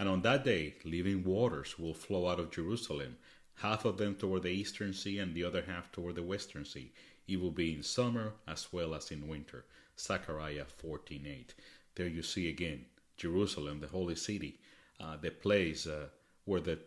And 0.00 0.08
on 0.08 0.22
that 0.22 0.44
day, 0.44 0.76
living 0.82 1.24
waters 1.24 1.78
will 1.78 1.92
flow 1.92 2.26
out 2.26 2.40
of 2.40 2.50
Jerusalem, 2.50 3.18
half 3.56 3.84
of 3.84 3.98
them 3.98 4.14
toward 4.14 4.44
the 4.44 4.48
eastern 4.48 4.94
sea 4.94 5.18
and 5.18 5.34
the 5.34 5.44
other 5.44 5.60
half 5.60 5.92
toward 5.92 6.14
the 6.14 6.22
western 6.22 6.64
sea. 6.64 6.90
It 7.28 7.38
will 7.38 7.50
be 7.50 7.74
in 7.74 7.82
summer 7.82 8.32
as 8.48 8.72
well 8.72 8.94
as 8.94 9.10
in 9.10 9.28
winter. 9.28 9.66
Zechariah 9.98 10.64
14:8. 10.82 11.52
There 11.96 12.08
you 12.08 12.22
see 12.22 12.48
again 12.48 12.86
Jerusalem, 13.18 13.80
the 13.80 13.88
holy 13.88 14.14
city, 14.14 14.58
uh, 14.98 15.18
the 15.18 15.32
place 15.32 15.86
uh, 15.86 16.06
where 16.46 16.62
the 16.62 16.78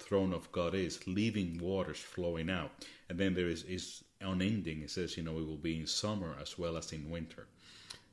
throne 0.00 0.32
of 0.32 0.50
God 0.50 0.74
is, 0.74 1.06
living 1.06 1.58
waters 1.58 2.00
flowing 2.00 2.50
out. 2.50 2.72
And 3.08 3.16
then 3.16 3.34
there 3.34 3.48
is, 3.48 3.62
is 3.62 4.02
unending. 4.20 4.82
It 4.82 4.90
says, 4.90 5.16
you 5.16 5.22
know, 5.22 5.38
it 5.38 5.46
will 5.46 5.56
be 5.70 5.78
in 5.78 5.86
summer 5.86 6.34
as 6.42 6.58
well 6.58 6.76
as 6.76 6.92
in 6.92 7.10
winter. 7.10 7.46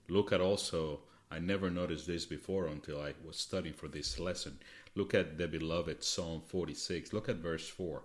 Look 0.10 0.32
at 0.32 0.42
also 0.42 1.00
I 1.34 1.40
never 1.40 1.72
noticed 1.72 2.06
this 2.06 2.28
before 2.28 2.68
until 2.68 3.02
I 3.02 3.16
was 3.26 3.38
studying 3.38 3.74
for 3.74 3.88
this 3.88 4.20
lesson. 4.20 4.60
Look 4.94 5.16
at 5.16 5.40
the 5.40 5.48
beloved 5.48 6.04
Psalm 6.04 6.44
46. 6.46 7.12
Look 7.12 7.28
at 7.28 7.38
verse 7.38 7.68
4. 7.68 8.04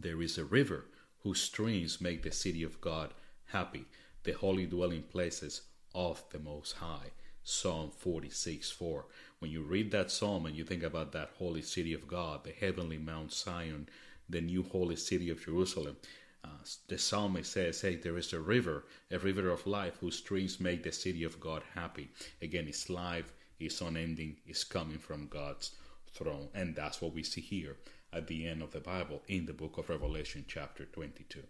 There 0.00 0.22
is 0.22 0.38
a 0.38 0.44
river 0.46 0.86
whose 1.22 1.42
streams 1.42 2.00
make 2.00 2.22
the 2.22 2.32
city 2.32 2.62
of 2.62 2.80
God 2.80 3.12
happy, 3.48 3.84
the 4.22 4.32
holy 4.32 4.64
dwelling 4.64 5.02
places 5.02 5.62
of 5.94 6.24
the 6.30 6.38
Most 6.38 6.76
High. 6.76 7.10
Psalm 7.42 7.90
46 7.90 8.70
4. 8.70 9.04
When 9.40 9.50
you 9.50 9.60
read 9.60 9.90
that 9.90 10.10
psalm 10.10 10.46
and 10.46 10.56
you 10.56 10.64
think 10.64 10.82
about 10.82 11.12
that 11.12 11.32
holy 11.38 11.60
city 11.60 11.92
of 11.92 12.08
God, 12.08 12.44
the 12.44 12.52
heavenly 12.52 12.96
Mount 12.96 13.34
Zion, 13.34 13.86
the 14.30 14.40
new 14.40 14.62
holy 14.62 14.96
city 14.96 15.28
of 15.28 15.44
Jerusalem, 15.44 15.98
uh, 16.44 16.48
the 16.88 16.98
psalmist 16.98 17.52
says, 17.52 17.80
Hey, 17.80 17.96
there 17.96 18.18
is 18.18 18.32
a 18.32 18.40
river, 18.40 18.84
a 19.10 19.18
river 19.18 19.48
of 19.48 19.66
life 19.66 19.96
whose 20.00 20.18
streams 20.18 20.60
make 20.60 20.82
the 20.82 20.92
city 20.92 21.24
of 21.24 21.40
God 21.40 21.62
happy. 21.74 22.10
Again, 22.42 22.66
it's 22.68 22.90
life, 22.90 23.32
it's 23.58 23.80
unending, 23.80 24.36
it's 24.46 24.62
coming 24.62 24.98
from 24.98 25.28
God's 25.28 25.72
throne. 26.12 26.48
And 26.54 26.76
that's 26.76 27.00
what 27.00 27.14
we 27.14 27.22
see 27.22 27.40
here 27.40 27.76
at 28.12 28.26
the 28.26 28.46
end 28.46 28.62
of 28.62 28.72
the 28.72 28.80
Bible 28.80 29.22
in 29.26 29.46
the 29.46 29.54
book 29.54 29.78
of 29.78 29.88
Revelation, 29.88 30.44
chapter 30.46 30.84
22. 30.84 31.40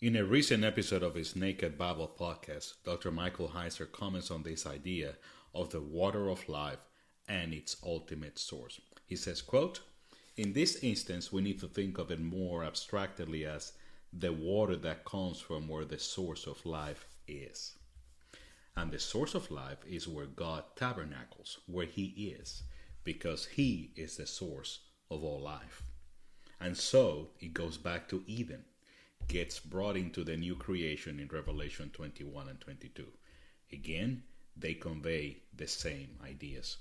In 0.00 0.16
a 0.16 0.24
recent 0.24 0.64
episode 0.64 1.02
of 1.02 1.14
his 1.14 1.36
Naked 1.36 1.78
Bible 1.78 2.10
podcast, 2.18 2.74
Dr. 2.82 3.12
Michael 3.12 3.52
Heiser 3.54 3.90
comments 3.90 4.30
on 4.30 4.42
this 4.42 4.66
idea 4.66 5.16
of 5.54 5.70
the 5.70 5.80
water 5.80 6.28
of 6.28 6.48
life 6.48 6.80
and 7.28 7.52
its 7.52 7.76
ultimate 7.84 8.38
source. 8.38 8.80
He 9.06 9.16
says, 9.16 9.42
quote, 9.42 9.80
in 10.36 10.54
this 10.54 10.76
instance, 10.82 11.30
we 11.30 11.42
need 11.42 11.60
to 11.60 11.68
think 11.68 11.98
of 11.98 12.10
it 12.10 12.20
more 12.20 12.64
abstractly 12.64 13.44
as 13.44 13.72
the 14.12 14.32
water 14.32 14.76
that 14.76 15.04
comes 15.04 15.40
from 15.40 15.68
where 15.68 15.84
the 15.84 15.98
source 15.98 16.46
of 16.46 16.64
life 16.64 17.06
is. 17.28 17.74
And 18.74 18.90
the 18.90 18.98
source 18.98 19.34
of 19.34 19.50
life 19.50 19.84
is 19.86 20.08
where 20.08 20.26
God 20.26 20.64
tabernacles, 20.76 21.58
where 21.66 21.86
He 21.86 22.34
is, 22.34 22.62
because 23.04 23.44
He 23.44 23.92
is 23.94 24.16
the 24.16 24.26
source 24.26 24.80
of 25.10 25.22
all 25.22 25.40
life. 25.40 25.82
And 26.60 26.76
so 26.76 27.28
it 27.40 27.52
goes 27.52 27.76
back 27.76 28.08
to 28.08 28.24
Eden, 28.26 28.64
gets 29.28 29.60
brought 29.60 29.96
into 29.96 30.24
the 30.24 30.36
new 30.36 30.56
creation 30.56 31.20
in 31.20 31.28
Revelation 31.28 31.90
21 31.92 32.48
and 32.48 32.60
22. 32.60 33.06
Again, 33.70 34.22
they 34.56 34.74
convey 34.74 35.42
the 35.54 35.66
same 35.66 36.16
ideas 36.24 36.78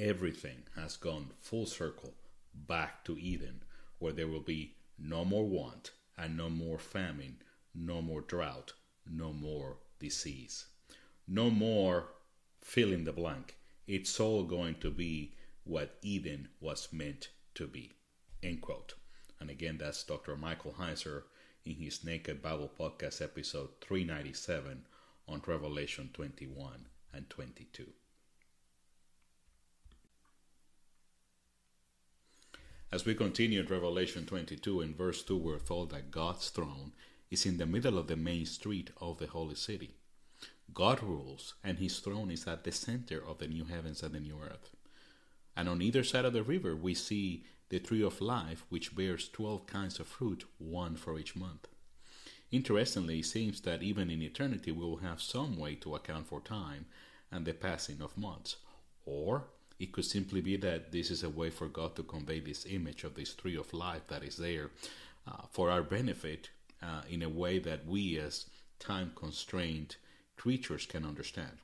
everything 0.00 0.62
has 0.74 0.96
gone 0.96 1.30
full 1.42 1.66
circle 1.66 2.14
back 2.54 3.04
to 3.04 3.18
Eden, 3.18 3.62
where 3.98 4.14
there 4.14 4.26
will 4.26 4.40
be 4.40 4.74
no 4.98 5.26
more 5.26 5.44
want 5.44 5.90
and 6.16 6.36
no 6.36 6.48
more 6.48 6.78
famine, 6.78 7.36
no 7.74 8.00
more 8.00 8.22
drought, 8.22 8.72
no 9.06 9.30
more 9.30 9.76
disease, 9.98 10.66
no 11.28 11.50
more 11.50 12.08
fill 12.62 12.92
in 12.92 13.04
the 13.04 13.12
blank. 13.12 13.56
It's 13.86 14.18
all 14.18 14.44
going 14.44 14.76
to 14.76 14.90
be 14.90 15.34
what 15.64 15.98
Eden 16.00 16.48
was 16.60 16.88
meant 16.92 17.28
to 17.54 17.66
be. 17.66 17.92
End 18.42 18.62
quote. 18.62 18.94
And 19.38 19.50
again, 19.50 19.76
that's 19.78 20.02
Dr. 20.04 20.34
Michael 20.34 20.76
Heiser 20.78 21.24
in 21.66 21.74
his 21.74 22.04
Naked 22.04 22.40
Bible 22.40 22.70
Podcast, 22.78 23.20
episode 23.20 23.68
397 23.82 24.86
on 25.28 25.42
Revelation 25.46 26.08
21 26.14 26.86
and 27.12 27.28
22. 27.28 27.86
As 32.92 33.04
we 33.04 33.14
continue 33.14 33.60
in 33.60 33.66
Revelation 33.66 34.26
22, 34.26 34.80
in 34.80 34.94
verse 34.94 35.22
2, 35.22 35.36
we're 35.36 35.60
told 35.60 35.90
that 35.90 36.10
God's 36.10 36.50
throne 36.50 36.90
is 37.30 37.46
in 37.46 37.56
the 37.56 37.66
middle 37.66 37.96
of 37.96 38.08
the 38.08 38.16
main 38.16 38.46
street 38.46 38.90
of 39.00 39.18
the 39.18 39.28
holy 39.28 39.54
city. 39.54 39.94
God 40.74 41.00
rules, 41.00 41.54
and 41.62 41.78
his 41.78 42.00
throne 42.00 42.32
is 42.32 42.48
at 42.48 42.64
the 42.64 42.72
center 42.72 43.24
of 43.24 43.38
the 43.38 43.46
new 43.46 43.64
heavens 43.64 44.02
and 44.02 44.12
the 44.12 44.18
new 44.18 44.40
earth. 44.42 44.70
And 45.56 45.68
on 45.68 45.82
either 45.82 46.02
side 46.02 46.24
of 46.24 46.32
the 46.32 46.42
river, 46.42 46.74
we 46.74 46.94
see 46.94 47.44
the 47.68 47.78
tree 47.78 48.02
of 48.02 48.20
life, 48.20 48.64
which 48.70 48.96
bears 48.96 49.28
12 49.28 49.68
kinds 49.68 50.00
of 50.00 50.08
fruit, 50.08 50.44
one 50.58 50.96
for 50.96 51.16
each 51.16 51.36
month. 51.36 51.68
Interestingly, 52.50 53.20
it 53.20 53.26
seems 53.26 53.60
that 53.60 53.84
even 53.84 54.10
in 54.10 54.20
eternity 54.20 54.72
we 54.72 54.84
will 54.84 54.96
have 54.96 55.22
some 55.22 55.56
way 55.56 55.76
to 55.76 55.94
account 55.94 56.26
for 56.26 56.40
time 56.40 56.86
and 57.30 57.46
the 57.46 57.54
passing 57.54 58.02
of 58.02 58.18
months. 58.18 58.56
Or 59.04 59.44
it 59.80 59.92
could 59.92 60.04
simply 60.04 60.42
be 60.42 60.58
that 60.58 60.92
this 60.92 61.10
is 61.10 61.22
a 61.22 61.30
way 61.30 61.48
for 61.48 61.66
God 61.66 61.96
to 61.96 62.02
convey 62.02 62.38
this 62.38 62.66
image 62.66 63.02
of 63.02 63.14
this 63.14 63.32
tree 63.34 63.56
of 63.56 63.72
life 63.72 64.06
that 64.08 64.22
is 64.22 64.36
there 64.36 64.70
uh, 65.26 65.42
for 65.50 65.70
our 65.70 65.82
benefit 65.82 66.50
uh, 66.82 67.00
in 67.08 67.22
a 67.22 67.28
way 67.28 67.58
that 67.58 67.86
we, 67.86 68.18
as 68.18 68.44
time 68.78 69.10
constrained 69.16 69.96
creatures, 70.36 70.84
can 70.84 71.06
understand. 71.06 71.56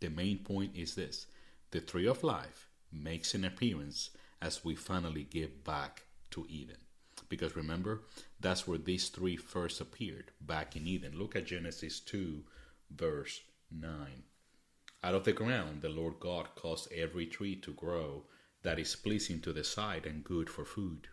The 0.00 0.10
main 0.10 0.38
point 0.38 0.72
is 0.74 0.96
this 0.96 1.26
the 1.70 1.80
tree 1.80 2.06
of 2.06 2.24
life 2.24 2.68
makes 2.92 3.32
an 3.32 3.44
appearance 3.44 4.10
as 4.42 4.64
we 4.64 4.74
finally 4.74 5.22
give 5.22 5.62
back 5.62 6.02
to 6.32 6.46
Eden. 6.48 6.78
Because 7.28 7.54
remember, 7.54 8.02
that's 8.40 8.66
where 8.66 8.78
these 8.78 9.08
three 9.08 9.36
first 9.36 9.80
appeared, 9.80 10.30
back 10.40 10.74
in 10.74 10.86
Eden. 10.86 11.16
Look 11.16 11.36
at 11.36 11.46
Genesis 11.46 12.00
2, 12.00 12.42
verse 12.90 13.40
9. 13.70 13.90
Out 15.02 15.14
of 15.14 15.24
the 15.24 15.32
ground 15.32 15.82
the 15.82 15.88
Lord 15.88 16.18
God 16.18 16.54
caused 16.56 16.92
every 16.92 17.26
tree 17.26 17.54
to 17.56 17.72
grow 17.72 18.24
that 18.62 18.78
is 18.78 18.96
pleasing 18.96 19.40
to 19.42 19.52
the 19.52 19.64
sight 19.64 20.06
and 20.06 20.24
good 20.24 20.50
for 20.50 20.64
food. 20.64 21.08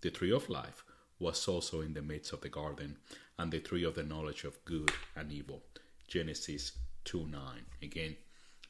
The 0.00 0.10
tree 0.10 0.32
of 0.32 0.48
life 0.48 0.84
was 1.18 1.46
also 1.46 1.80
in 1.80 1.94
the 1.94 2.02
midst 2.02 2.32
of 2.32 2.40
the 2.40 2.48
garden, 2.48 2.96
and 3.38 3.52
the 3.52 3.60
tree 3.60 3.84
of 3.84 3.94
the 3.94 4.02
knowledge 4.02 4.44
of 4.44 4.64
good 4.64 4.90
and 5.16 5.32
evil. 5.32 5.62
Genesis 6.06 6.72
2 7.04 7.26
9. 7.26 7.40
Again, 7.82 8.16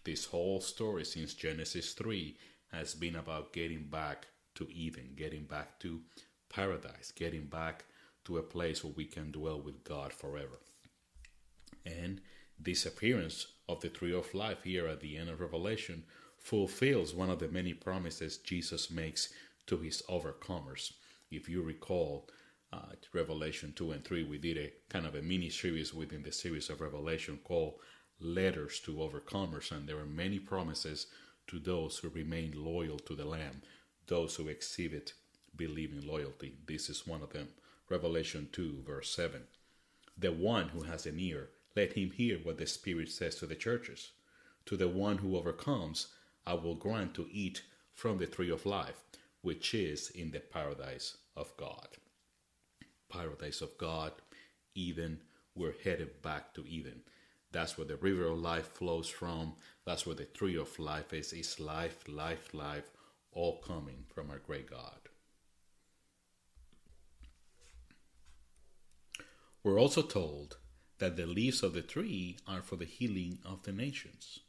this 0.05 0.25
whole 0.25 0.61
story 0.61 1.05
since 1.05 1.35
Genesis 1.35 1.93
3 1.93 2.37
has 2.73 2.95
been 2.95 3.17
about 3.17 3.53
getting 3.53 3.85
back 3.85 4.27
to 4.55 4.69
Eden, 4.73 5.15
getting 5.17 5.45
back 5.45 5.79
to 5.81 6.01
paradise, 6.49 7.13
getting 7.13 7.47
back 7.47 7.85
to 8.25 8.39
a 8.39 8.43
place 8.43 8.83
where 8.83 8.93
we 8.97 9.05
can 9.05 9.31
dwell 9.31 9.61
with 9.61 9.85
God 9.85 10.13
forever. 10.13 10.59
And 11.87 12.21
this 12.59 12.87
appearance 12.87 13.47
of 13.69 13.81
the 13.81 13.89
tree 13.89 14.15
of 14.15 14.35
life 14.35 14.65
here 14.65 14.87
at 14.87 15.01
the 15.01 15.17
end 15.17 15.29
of 15.29 15.41
Revelation 15.41 16.05
fulfills 16.39 17.15
one 17.15 17.31
of 17.31 17.39
the 17.39 17.49
many 17.49 17.75
promises 17.75 18.39
Jesus 18.39 18.91
makes 18.91 19.33
to 19.67 19.79
his 19.79 20.03
overcomers. 20.09 20.93
If 21.31 21.49
you 21.49 21.63
recall, 21.63 22.29
uh, 22.73 22.95
Revelation 23.13 23.73
2 23.77 23.93
and 23.93 24.05
3, 24.05 24.25
we 24.25 24.39
did 24.39 24.57
a 24.57 24.73
kind 24.89 25.07
of 25.07 25.15
a 25.15 25.23
mini 25.23 25.51
series 25.51 25.93
within 25.95 26.23
the 26.23 26.33
series 26.33 26.71
of 26.71 26.81
Revelation 26.81 27.39
called 27.45 27.75
Letters 28.21 28.81
to 28.81 28.97
Overcomers, 28.97 29.71
and 29.71 29.89
there 29.89 29.99
are 29.99 30.07
many 30.07 30.39
promises 30.39 31.07
to 31.47 31.59
those 31.59 31.99
who 31.99 32.09
remain 32.09 32.53
loyal 32.57 32.99
to 33.01 33.15
the 33.15 33.25
Lamb, 33.25 33.63
those 34.07 34.37
who 34.37 34.49
exhibit 34.49 35.13
believing 35.57 36.07
loyalty. 36.07 36.57
This 36.67 36.89
is 36.89 37.07
one 37.07 37.23
of 37.23 37.33
them. 37.33 37.49
Revelation 37.89 38.49
2, 38.53 38.83
verse 38.87 39.11
7. 39.15 39.43
The 40.17 40.33
one 40.33 40.71
who 40.71 40.83
has 40.83 41.07
an 41.07 41.19
ear, 41.19 41.51
let 41.77 41.93
him 41.93 42.11
hear 42.11 42.39
what 42.39 42.59
the 42.59 42.67
Spirit 42.67 43.11
says 43.11 43.37
to 43.37 43.47
the 43.47 43.55
churches. 43.55 44.13
To 44.67 44.77
the 44.77 44.89
one 44.89 45.19
who 45.19 45.37
overcomes, 45.37 46.09
I 46.47 46.55
will 46.55 46.75
grant 46.75 47.15
to 47.15 47.29
eat 47.31 47.63
from 47.95 48.19
the 48.19 48.27
tree 48.27 48.51
of 48.51 48.67
life, 48.67 49.01
which 49.43 49.75
is 49.75 50.11
in 50.11 50.31
the 50.31 50.41
paradise 50.41 51.17
of 51.37 51.57
God. 51.57 51.89
Paradise 53.09 53.61
of 53.61 53.77
God, 53.79 54.13
Eden, 54.75 55.21
we're 55.55 55.75
headed 55.85 56.23
back 56.23 56.55
to 56.55 56.67
Eden. 56.69 57.03
That's 57.51 57.79
where 57.79 57.87
the 57.87 57.97
river 57.97 58.27
of 58.27 58.39
life 58.39 58.69
flows 58.75 59.09
from. 59.09 59.55
That's 59.85 60.07
where 60.07 60.15
the 60.15 60.27
tree 60.27 60.57
of 60.57 60.79
life 60.79 61.13
is. 61.13 61.33
It's 61.33 61.59
life, 61.59 62.05
life, 62.07 62.53
life, 62.53 62.91
all 63.33 63.61
coming 63.61 64.05
from 64.15 64.31
our 64.31 64.39
great 64.39 64.71
God. 64.71 65.09
We're 69.65 69.81
also 69.81 70.03
told 70.03 70.57
that 70.99 71.17
the 71.17 71.27
leaves 71.27 71.63
of 71.63 71.73
the 71.73 71.83
tree 71.83 72.37
are 72.47 72.63
for 72.63 72.77
the 72.77 72.85
healing 72.85 73.39
of 73.45 73.63
the 73.63 73.73
nations. 73.73 74.41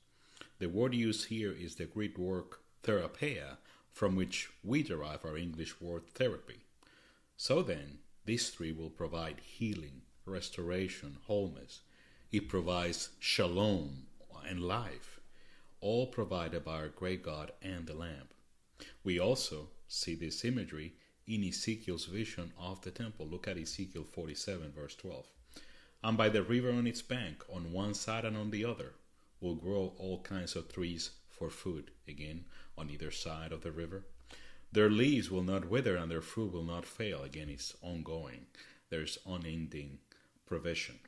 The 0.60 0.68
word 0.68 0.94
used 0.94 1.28
here 1.28 1.52
is 1.52 1.76
the 1.76 1.86
Greek 1.86 2.18
word 2.18 2.46
therapeia, 2.84 3.58
from 3.92 4.16
which 4.16 4.50
we 4.64 4.84
derive 4.84 5.26
our 5.26 5.38
English 5.38 5.80
word 5.80 6.08
therapy. 6.08 6.60
So 7.38 7.62
then, 7.62 8.00
this 8.26 8.52
tree 8.52 8.72
will 8.72 8.90
provide 8.90 9.42
healing, 9.42 10.02
restoration, 10.26 11.18
wholeness. 11.28 11.82
It 12.32 12.50
provides 12.50 13.10
shalom 13.20 14.08
and 14.48 14.62
life, 14.62 15.20
all 15.82 16.08
provided 16.08 16.64
by 16.64 16.76
our 16.76 16.88
great 16.90 17.24
God 17.24 17.52
and 17.62 17.88
the 17.88 17.94
Lamb. 17.94 18.30
We 19.04 19.20
also 19.20 19.70
see 19.88 20.16
this 20.16 20.46
imagery 20.46 20.94
in 21.28 21.44
Ezekiel's 21.44 22.06
vision 22.06 22.52
of 22.60 22.82
the 22.82 22.92
temple. 22.92 23.28
Look 23.28 23.48
at 23.48 23.58
Ezekiel 23.58 24.04
47, 24.04 24.72
verse 24.72 24.96
12. 24.96 25.26
And 26.04 26.18
by 26.18 26.30
the 26.30 26.44
river 26.44 26.72
on 26.72 26.88
its 26.88 27.02
bank, 27.02 27.44
on 27.54 27.74
one 27.74 27.94
side 27.94 28.26
and 28.26 28.38
on 28.38 28.52
the 28.52 28.64
other, 28.64 28.94
will 29.42 29.56
grow 29.56 29.94
all 29.98 30.22
kinds 30.22 30.56
of 30.56 30.72
trees 30.72 31.12
for 31.30 31.50
food, 31.50 31.92
again, 32.08 32.46
on 32.78 32.90
either 32.90 33.12
side 33.12 33.52
of 33.52 33.62
the 33.62 33.72
river. 33.72 34.04
Their 34.72 34.90
leaves 34.90 35.32
will 35.32 35.44
not 35.44 35.70
wither 35.70 35.96
and 35.96 36.12
their 36.12 36.22
fruit 36.22 36.54
will 36.54 36.64
not 36.64 36.86
fail. 36.86 37.24
Again, 37.24 37.50
it's 37.50 37.76
ongoing. 37.82 38.46
There's 38.90 39.18
unending 39.26 40.00
provision. 40.46 41.00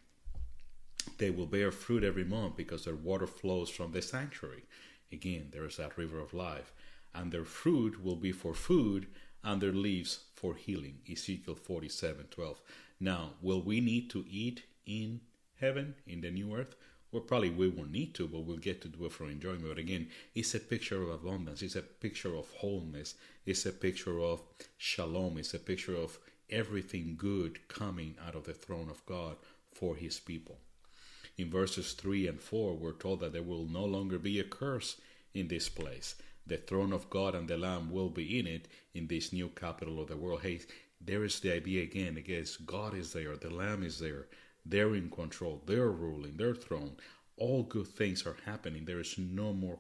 They 1.17 1.29
will 1.29 1.45
bear 1.45 1.71
fruit 1.71 2.03
every 2.03 2.23
month 2.23 2.55
because 2.55 2.85
their 2.85 2.95
water 2.95 3.27
flows 3.27 3.69
from 3.69 3.91
the 3.91 4.01
sanctuary. 4.01 4.65
Again, 5.11 5.49
there 5.51 5.65
is 5.65 5.77
that 5.77 5.97
river 5.97 6.19
of 6.19 6.33
life. 6.33 6.73
And 7.13 7.31
their 7.31 7.45
fruit 7.45 8.03
will 8.03 8.15
be 8.15 8.31
for 8.31 8.53
food 8.53 9.07
and 9.43 9.61
their 9.61 9.73
leaves 9.73 10.25
for 10.35 10.55
healing. 10.55 10.99
Ezekiel 11.11 11.55
47 11.55 12.25
12. 12.29 12.61
Now, 12.99 13.33
will 13.41 13.61
we 13.61 13.81
need 13.81 14.09
to 14.11 14.25
eat 14.29 14.63
in 14.99 15.21
heaven, 15.59 15.95
in 16.05 16.21
the 16.21 16.31
new 16.31 16.55
earth? 16.55 16.75
Well, 17.11 17.21
probably 17.21 17.49
we 17.49 17.67
won't 17.67 17.91
need 17.91 18.13
to, 18.15 18.27
but 18.27 18.41
we'll 18.41 18.57
get 18.57 18.81
to 18.81 18.87
do 18.87 19.05
it 19.05 19.11
for 19.11 19.29
enjoyment. 19.29 19.67
But 19.67 19.77
again, 19.77 20.07
it's 20.33 20.55
a 20.55 20.59
picture 20.59 21.01
of 21.01 21.09
abundance, 21.09 21.61
it's 21.61 21.75
a 21.75 21.81
picture 21.81 22.35
of 22.35 22.49
wholeness, 22.51 23.15
it's 23.45 23.65
a 23.65 23.71
picture 23.71 24.19
of 24.19 24.41
shalom, 24.77 25.37
it's 25.37 25.53
a 25.53 25.59
picture 25.59 25.95
of 25.95 26.17
everything 26.49 27.15
good 27.17 27.67
coming 27.67 28.15
out 28.25 28.35
of 28.35 28.45
the 28.45 28.53
throne 28.53 28.89
of 28.89 29.05
God 29.05 29.35
for 29.73 29.95
his 29.95 30.19
people. 30.19 30.57
In 31.37 31.49
verses 31.49 31.93
3 31.93 32.27
and 32.27 32.41
4, 32.41 32.75
we're 32.75 32.93
told 32.93 33.21
that 33.21 33.33
there 33.33 33.43
will 33.43 33.65
no 33.65 33.85
longer 33.85 34.19
be 34.19 34.39
a 34.39 34.43
curse 34.43 34.99
in 35.33 35.47
this 35.47 35.69
place 35.69 36.15
the 36.45 36.57
throne 36.57 36.91
of 36.91 37.09
God 37.09 37.35
and 37.35 37.47
the 37.47 37.57
Lamb 37.57 37.91
will 37.91 38.09
be 38.09 38.39
in 38.39 38.47
it 38.47 38.67
in 38.93 39.07
this 39.07 39.31
new 39.31 39.49
capital 39.49 40.01
of 40.01 40.07
the 40.07 40.17
world. 40.17 40.41
Hey, 40.41 40.59
there 40.99 41.23
is 41.23 41.39
the 41.39 41.53
idea 41.53 41.83
again. 41.83 42.17
Again, 42.17 42.45
God 42.65 42.93
is 42.93 43.13
there, 43.13 43.35
the 43.35 43.49
Lamb 43.49 43.83
is 43.83 43.99
there, 43.99 44.27
they're 44.65 44.95
in 44.95 45.09
control, 45.09 45.61
they're 45.65 45.91
ruling, 45.91 46.37
their 46.37 46.55
throne. 46.55 46.97
All 47.37 47.63
good 47.63 47.87
things 47.87 48.25
are 48.25 48.37
happening. 48.45 48.85
There 48.85 48.99
is 48.99 49.17
no 49.17 49.53
more 49.53 49.79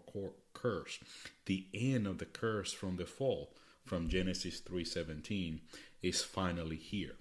curse. 0.53 0.99
The 1.45 1.67
end 1.73 2.07
of 2.07 2.17
the 2.17 2.25
curse 2.25 2.73
from 2.73 2.97
the 2.97 3.05
fall, 3.05 3.53
from 3.85 4.09
Genesis 4.09 4.61
3:17, 4.61 5.61
is 6.01 6.23
finally 6.23 6.77
here. 6.77 7.15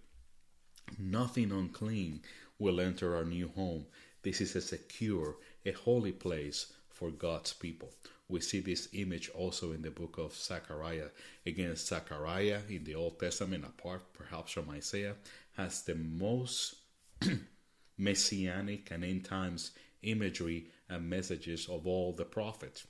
Nothing 0.98 1.52
unclean 1.52 2.22
will 2.58 2.80
enter 2.80 3.14
our 3.16 3.24
new 3.24 3.48
home. 3.48 3.86
This 4.22 4.40
is 4.40 4.56
a 4.56 4.60
secure, 4.60 5.36
a 5.64 5.72
holy 5.72 6.12
place 6.12 6.72
for 6.88 7.10
God's 7.10 7.52
people. 7.52 7.90
We 8.28 8.40
see 8.40 8.60
this 8.60 8.88
image 8.92 9.28
also 9.30 9.72
in 9.72 9.82
the 9.82 9.90
book 9.90 10.18
of 10.18 10.34
Zechariah. 10.34 11.10
Again, 11.44 11.74
Zechariah 11.74 12.60
in 12.68 12.84
the 12.84 12.94
Old 12.94 13.18
Testament, 13.18 13.64
apart 13.64 14.12
perhaps 14.12 14.52
from 14.52 14.70
Isaiah, 14.70 15.16
has 15.56 15.82
the 15.82 15.96
most 15.96 16.79
messianic 17.98 18.90
and 18.90 19.04
end 19.04 19.24
times 19.24 19.72
imagery 20.02 20.66
and 20.88 21.08
messages 21.08 21.68
of 21.68 21.86
all 21.86 22.12
the 22.12 22.24
prophets. 22.24 22.86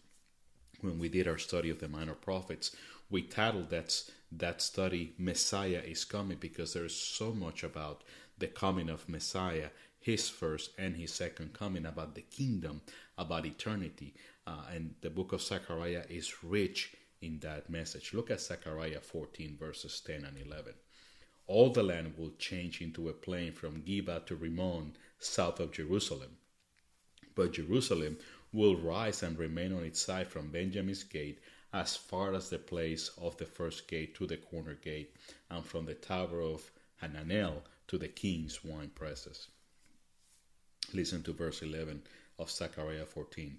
When 0.81 0.99
we 0.99 1.09
did 1.09 1.29
our 1.29 1.39
study 1.39 1.71
of 1.71 1.81
the 1.81 1.89
minor 1.89 2.15
prophets, 2.15 2.75
we 3.11 3.23
titled 3.23 3.71
that, 3.71 4.03
that 4.33 4.63
study 4.63 5.15
Messiah 5.19 5.83
is 5.85 6.05
Coming 6.05 6.39
because 6.39 6.73
there's 6.73 6.95
so 6.95 7.33
much 7.33 7.65
about 7.65 8.03
the 8.39 8.47
coming 8.47 8.89
of 8.89 9.09
Messiah, 9.09 9.69
his 9.99 10.29
first 10.29 10.71
and 10.79 10.97
his 10.97 11.13
second 11.13 11.53
coming, 11.53 11.85
about 11.85 12.15
the 12.15 12.23
kingdom, 12.23 12.81
about 13.19 13.45
eternity, 13.45 14.15
uh, 14.47 14.63
and 14.75 14.95
the 15.03 15.11
book 15.11 15.33
of 15.33 15.43
Zechariah 15.43 16.05
is 16.09 16.43
rich 16.43 16.95
in 17.21 17.39
that 17.41 17.69
message. 17.69 18.15
Look 18.15 18.31
at 18.31 18.41
Zechariah 18.41 19.01
14, 19.01 19.57
verses 19.59 20.01
10 20.01 20.25
and 20.25 20.39
11. 20.47 20.73
All 21.51 21.71
the 21.71 21.83
land 21.83 22.15
will 22.17 22.31
change 22.39 22.81
into 22.81 23.09
a 23.09 23.13
plain 23.13 23.51
from 23.51 23.83
Geba 23.83 24.25
to 24.27 24.37
Rimmon, 24.37 24.97
south 25.19 25.59
of 25.59 25.73
Jerusalem. 25.73 26.37
But 27.35 27.55
Jerusalem 27.55 28.19
will 28.53 28.77
rise 28.77 29.25
and 29.25 29.37
remain 29.37 29.73
on 29.73 29.83
its 29.83 30.01
side 30.01 30.29
from 30.29 30.53
Benjamin's 30.53 31.03
gate 31.03 31.41
as 31.73 31.97
far 31.97 32.35
as 32.35 32.51
the 32.51 32.61
place 32.61 33.11
of 33.19 33.37
the 33.37 33.47
first 33.47 33.89
gate 33.89 34.15
to 34.15 34.29
the 34.29 34.37
corner 34.37 34.75
gate, 34.75 35.17
and 35.51 35.67
from 35.67 35.87
the 35.87 35.95
tower 35.95 36.41
of 36.41 36.71
Hananel 37.03 37.63
to 37.89 37.99
the 37.99 38.07
king's 38.07 38.63
wine 38.63 38.93
presses. 38.95 39.49
Listen 40.93 41.25
to 41.25 41.33
verse 41.33 41.63
11 41.63 42.05
of 42.39 42.49
Zechariah 42.49 43.07
14 43.07 43.59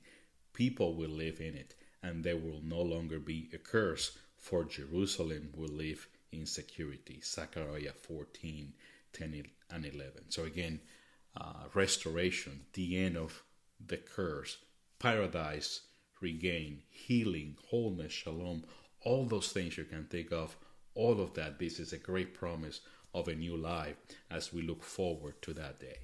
people 0.53 0.95
will 0.95 1.09
live 1.09 1.41
in 1.41 1.55
it, 1.55 1.75
and 2.01 2.23
there 2.23 2.37
will 2.37 2.61
no 2.63 2.81
longer 2.81 3.19
be 3.19 3.49
a 3.51 3.57
curse, 3.57 4.17
for 4.37 4.63
Jerusalem 4.63 5.49
will 5.57 5.67
live 5.67 6.07
in 6.31 6.45
security. 6.45 7.21
Zechariah 7.23 7.93
14 7.93 8.73
10 9.13 9.43
and 9.69 9.85
11. 9.85 10.29
So, 10.29 10.43
again, 10.43 10.79
uh, 11.35 11.65
restoration, 11.73 12.61
the 12.73 12.97
end 12.97 13.17
of 13.17 13.43
the 13.85 13.97
curse, 13.97 14.57
paradise 14.99 15.81
regain, 16.21 16.83
healing, 16.89 17.57
wholeness, 17.69 18.11
shalom, 18.11 18.63
all 19.03 19.25
those 19.25 19.51
things 19.51 19.77
you 19.77 19.83
can 19.83 20.05
think 20.05 20.31
of, 20.31 20.55
all 20.93 21.19
of 21.19 21.33
that. 21.33 21.57
This 21.57 21.79
is 21.79 21.93
a 21.93 21.97
great 21.97 22.33
promise 22.33 22.81
of 23.13 23.27
a 23.27 23.35
new 23.35 23.57
life 23.57 23.95
as 24.29 24.53
we 24.53 24.61
look 24.61 24.83
forward 24.83 25.41
to 25.41 25.53
that 25.53 25.79
day. 25.79 25.97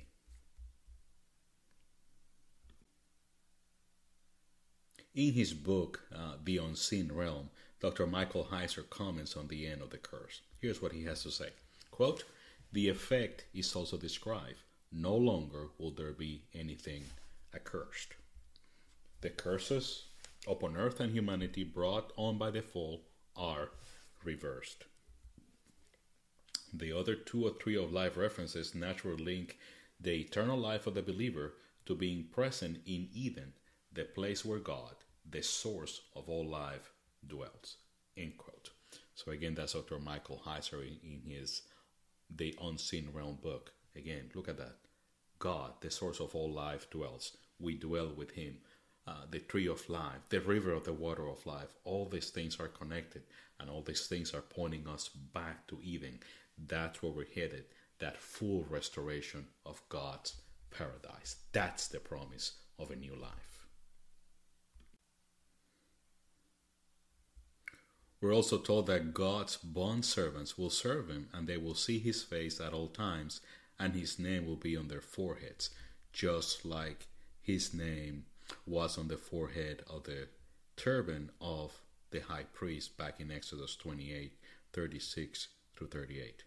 In 5.13 5.33
his 5.33 5.53
book, 5.53 6.01
uh, 6.15 6.33
The 6.43 6.57
Unseen 6.57 7.11
Realm, 7.11 7.49
Dr. 7.79 8.07
Michael 8.07 8.47
Heiser 8.51 8.89
comments 8.89 9.37
on 9.37 9.47
the 9.47 9.67
end 9.67 9.81
of 9.81 9.91
the 9.91 9.97
curse. 9.97 10.41
Here's 10.59 10.81
what 10.81 10.93
he 10.93 11.03
has 11.03 11.23
to 11.23 11.31
say 11.31 11.49
Quote, 11.91 12.23
the 12.71 12.89
effect 12.89 13.45
is 13.53 13.75
also 13.75 13.97
described. 13.97 14.57
No 14.91 15.15
longer 15.15 15.67
will 15.77 15.91
there 15.91 16.13
be 16.13 16.43
anything 16.53 17.03
accursed. 17.53 18.15
The 19.21 19.29
curses 19.29 20.05
upon 20.47 20.77
earth 20.77 20.99
and 20.99 21.11
humanity 21.11 21.63
brought 21.63 22.11
on 22.15 22.37
by 22.37 22.51
the 22.51 22.61
fall 22.61 23.01
are 23.35 23.69
reversed. 24.23 24.85
The 26.73 26.91
other 26.91 27.15
two 27.15 27.45
or 27.45 27.51
three 27.51 27.75
of 27.75 27.93
life 27.93 28.17
references 28.17 28.75
naturally 28.75 29.23
link 29.23 29.57
the 29.99 30.19
eternal 30.19 30.57
life 30.57 30.87
of 30.87 30.93
the 30.95 31.01
believer 31.01 31.53
to 31.85 31.95
being 31.95 32.25
present 32.25 32.81
in 32.85 33.09
Eden, 33.13 33.53
the 33.93 34.03
place 34.03 34.43
where 34.43 34.59
God, 34.59 34.95
the 35.29 35.41
source 35.41 36.01
of 36.15 36.29
all 36.29 36.45
life, 36.45 36.91
dwells. 37.27 37.77
End 38.15 38.37
quote. 38.37 38.71
So 39.15 39.31
again, 39.31 39.55
that's 39.55 39.73
Dr. 39.73 39.99
Michael 39.99 40.41
Heiser 40.45 40.81
in, 40.81 41.21
his 41.25 41.63
The 42.35 42.55
Unseen 42.61 43.09
Realm 43.13 43.37
book. 43.41 43.73
Again, 43.95 44.29
look 44.35 44.47
at 44.47 44.57
that. 44.57 44.75
God, 45.39 45.73
the 45.81 45.91
source 45.91 46.19
of 46.19 46.35
all 46.35 46.51
life, 46.51 46.89
dwells. 46.89 47.37
We 47.59 47.75
dwell 47.75 48.11
with 48.15 48.31
Him. 48.31 48.57
Uh, 49.07 49.25
the 49.31 49.39
tree 49.39 49.67
of 49.67 49.89
life, 49.89 50.19
the 50.29 50.41
river 50.41 50.73
of 50.73 50.83
the 50.83 50.91
water 50.91 51.27
of 51.29 51.45
life, 51.45 51.73
all 51.85 52.09
these 52.09 52.29
things 52.29 52.59
are 52.59 52.67
connected, 52.67 53.23
and 53.59 53.69
all 53.69 53.81
these 53.81 54.05
things 54.07 54.33
are 54.33 54.41
pointing 54.41 54.85
us 54.87 55.07
back 55.07 55.65
to 55.67 55.79
Eden. 55.81 56.19
That's 56.67 57.01
where 57.01 57.11
we're 57.11 57.25
headed. 57.33 57.65
That 57.99 58.17
full 58.17 58.65
restoration 58.69 59.47
of 59.65 59.81
God's 59.89 60.35
paradise. 60.71 61.37
That's 61.53 61.87
the 61.87 61.99
promise 61.99 62.53
of 62.77 62.91
a 62.91 62.95
new 62.95 63.15
life. 63.15 63.56
We're 68.19 68.33
also 68.33 68.57
told 68.57 68.87
that 68.87 69.13
God's 69.13 69.57
bond 69.57 70.03
servants 70.03 70.57
will 70.57 70.71
serve 70.71 71.09
him 71.09 71.29
and 71.33 71.47
they 71.47 71.57
will 71.57 71.75
see 71.75 71.99
his 71.99 72.23
face 72.23 72.59
at 72.59 72.73
all 72.73 72.87
times 72.87 73.41
and 73.79 73.93
his 73.93 74.17
name 74.17 74.45
will 74.45 74.55
be 74.55 74.75
on 74.75 74.87
their 74.87 75.01
foreheads, 75.01 75.69
just 76.11 76.65
like 76.65 77.07
his 77.41 77.73
name 77.73 78.25
was 78.65 78.97
on 78.97 79.07
the 79.07 79.17
forehead 79.17 79.83
of 79.87 80.03
the 80.03 80.27
turban 80.75 81.31
of 81.39 81.73
the 82.11 82.21
high 82.21 82.45
priest 82.53 82.97
back 82.97 83.19
in 83.19 83.31
Exodus 83.31 83.75
28 83.75 84.33
36 84.73 85.47
through 85.75 85.87
38. 85.87 86.43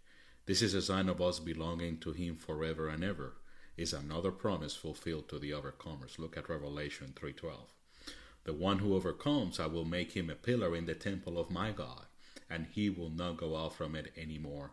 This 0.47 0.63
is 0.63 0.75
a 0.75 0.83
sign 0.83 1.09
of 1.09 1.21
us 1.21 1.39
belonging 1.39 1.99
to 1.99 2.13
him 2.13 2.37
forever 2.37 2.89
and 2.89 3.05
ever. 3.05 3.35
Is 3.77 3.93
another 3.93 4.33
promise 4.33 4.75
fulfilled 4.75 5.29
to 5.29 5.39
the 5.39 5.53
overcomers. 5.53 6.19
Look 6.19 6.37
at 6.37 6.49
Revelation 6.49 7.15
3:12. 7.15 7.69
The 8.45 8.53
one 8.55 8.79
who 8.79 8.95
overcomes, 8.95 9.61
I 9.61 9.67
will 9.67 9.85
make 9.85 10.13
him 10.13 10.31
a 10.31 10.35
pillar 10.35 10.75
in 10.75 10.87
the 10.87 10.95
temple 10.95 11.39
of 11.39 11.51
my 11.51 11.73
God, 11.73 12.07
and 12.49 12.67
he 12.73 12.89
will 12.89 13.11
not 13.11 13.37
go 13.37 13.57
out 13.57 13.75
from 13.75 13.95
it 13.95 14.13
any 14.17 14.39
more. 14.39 14.73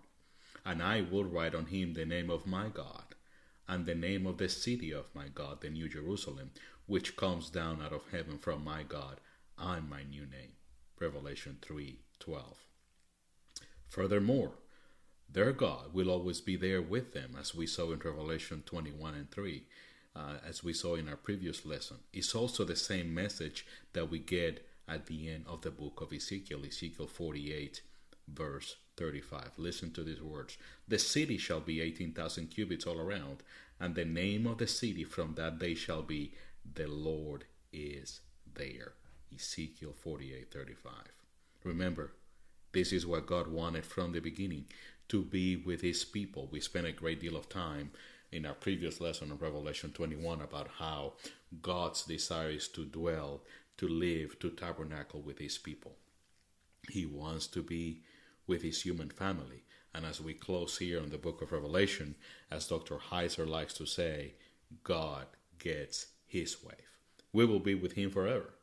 And 0.65 0.82
I 0.82 1.01
will 1.01 1.25
write 1.25 1.53
on 1.53 1.67
him 1.67 1.93
the 1.93 2.06
name 2.06 2.30
of 2.30 2.47
my 2.47 2.69
God, 2.69 3.15
and 3.67 3.86
the 3.86 3.95
name 3.95 4.25
of 4.25 4.38
the 4.38 4.49
city 4.49 4.91
of 4.91 5.13
my 5.13 5.27
God, 5.27 5.62
the 5.62 5.69
New 5.69 5.89
Jerusalem, 5.89 6.51
which 6.86 7.17
comes 7.17 7.49
down 7.49 7.82
out 7.82 7.93
of 7.93 8.10
heaven 8.12 8.38
from 8.38 8.63
my 8.63 8.84
God, 8.84 9.19
and 9.58 9.89
my 9.89 10.03
new 10.03 10.25
name. 10.25 10.53
Revelation 10.99 11.58
3:12. 11.62 12.65
Furthermore, 13.88 14.60
their 15.30 15.51
God 15.51 15.93
will 15.93 16.10
always 16.10 16.41
be 16.41 16.56
there 16.56 16.82
with 16.82 17.13
them, 17.13 17.36
as 17.38 17.53
we 17.53 17.67
saw 17.67 17.91
in 17.91 17.99
Revelation 17.99 18.63
21 18.65 19.13
and 19.13 19.30
3 19.30 19.67
uh, 20.17 20.38
as 20.47 20.63
we 20.63 20.73
saw 20.73 20.95
in 20.95 21.08
our 21.08 21.15
previous 21.15 21.65
lesson, 21.65 21.97
is 22.12 22.34
also 22.34 22.63
the 22.63 22.75
same 22.75 23.13
message 23.13 23.65
that 23.93 24.10
we 24.10 24.19
get 24.19 24.65
at 24.88 25.06
the 25.06 25.30
end 25.30 25.45
of 25.47 25.62
the 25.62 25.71
book 25.71 26.01
of 26.01 26.12
Ezekiel, 26.12 26.62
Ezekiel 26.65 27.08
48, 27.08 27.82
verse 28.27 28.77
35. 28.95 29.51
Listen 29.58 29.91
to 29.91 30.03
these 30.03 30.21
words 30.21 30.58
The 30.88 30.97
city 30.97 31.38
shall 31.38 31.60
be 31.60 31.82
18,000 31.82 32.47
cubits 32.47 32.88
all 32.88 32.99
around, 32.99 33.43
and 33.80 33.93
the 33.93 34.06
name 34.06 34.47
of 34.47 34.58
the 34.58 34.67
city 34.67 35.03
from 35.03 35.36
that 35.36 35.60
day 35.60 35.75
shall 35.75 36.01
be 36.01 36.34
The 36.73 36.88
Lord 36.88 37.45
is 37.71 38.21
there. 38.56 38.93
Ezekiel 39.36 39.93
48, 39.93 40.51
35. 40.51 40.93
Remember, 41.63 42.13
this 42.71 42.91
is 42.91 43.06
what 43.06 43.27
God 43.27 43.47
wanted 43.47 43.86
from 43.86 44.13
the 44.13 44.19
beginning 44.19 44.65
to 45.10 45.21
be 45.21 45.58
with 45.58 45.82
his 45.82 46.03
people. 46.03 46.47
We 46.51 46.60
spent 46.60 46.88
a 46.88 46.91
great 46.91 47.19
deal 47.19 47.36
of 47.36 47.49
time 47.49 47.91
in 48.31 48.45
our 48.45 48.53
previous 48.53 48.99
lesson 48.99 49.31
of 49.31 49.41
Revelation 49.41 49.91
21 49.91 50.41
about 50.41 50.69
how 50.79 51.13
God's 51.61 52.03
desire 52.03 52.49
is 52.49 52.67
to 52.69 52.85
dwell, 52.85 53.41
to 53.77 53.87
live, 53.87 54.37
to 54.39 54.49
tabernacle 54.49 55.21
with 55.21 55.39
his 55.39 55.57
people. 55.57 55.95
He 56.89 57.05
wants 57.05 57.47
to 57.47 57.63
be 57.63 58.01
with 58.45 58.61
his 58.61 58.81
human 58.81 59.09
family. 59.09 59.63
And 59.93 60.05
as 60.05 60.21
we 60.21 60.33
close 60.33 60.77
here 60.77 61.01
on 61.01 61.09
the 61.09 61.17
book 61.17 61.41
of 61.41 61.51
Revelation, 61.51 62.15
as 62.51 62.67
Dr. 62.67 62.97
Heiser 62.97 63.47
likes 63.47 63.73
to 63.75 63.85
say, 63.85 64.33
God 64.83 65.25
gets 65.59 66.07
his 66.25 66.63
way. 66.63 66.75
We 67.33 67.45
will 67.45 67.59
be 67.59 67.75
with 67.75 67.93
him 67.93 68.11
forever. 68.11 68.53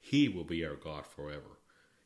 He 0.00 0.28
will 0.28 0.44
be 0.44 0.64
our 0.64 0.74
God 0.74 1.06
forever. 1.06 1.58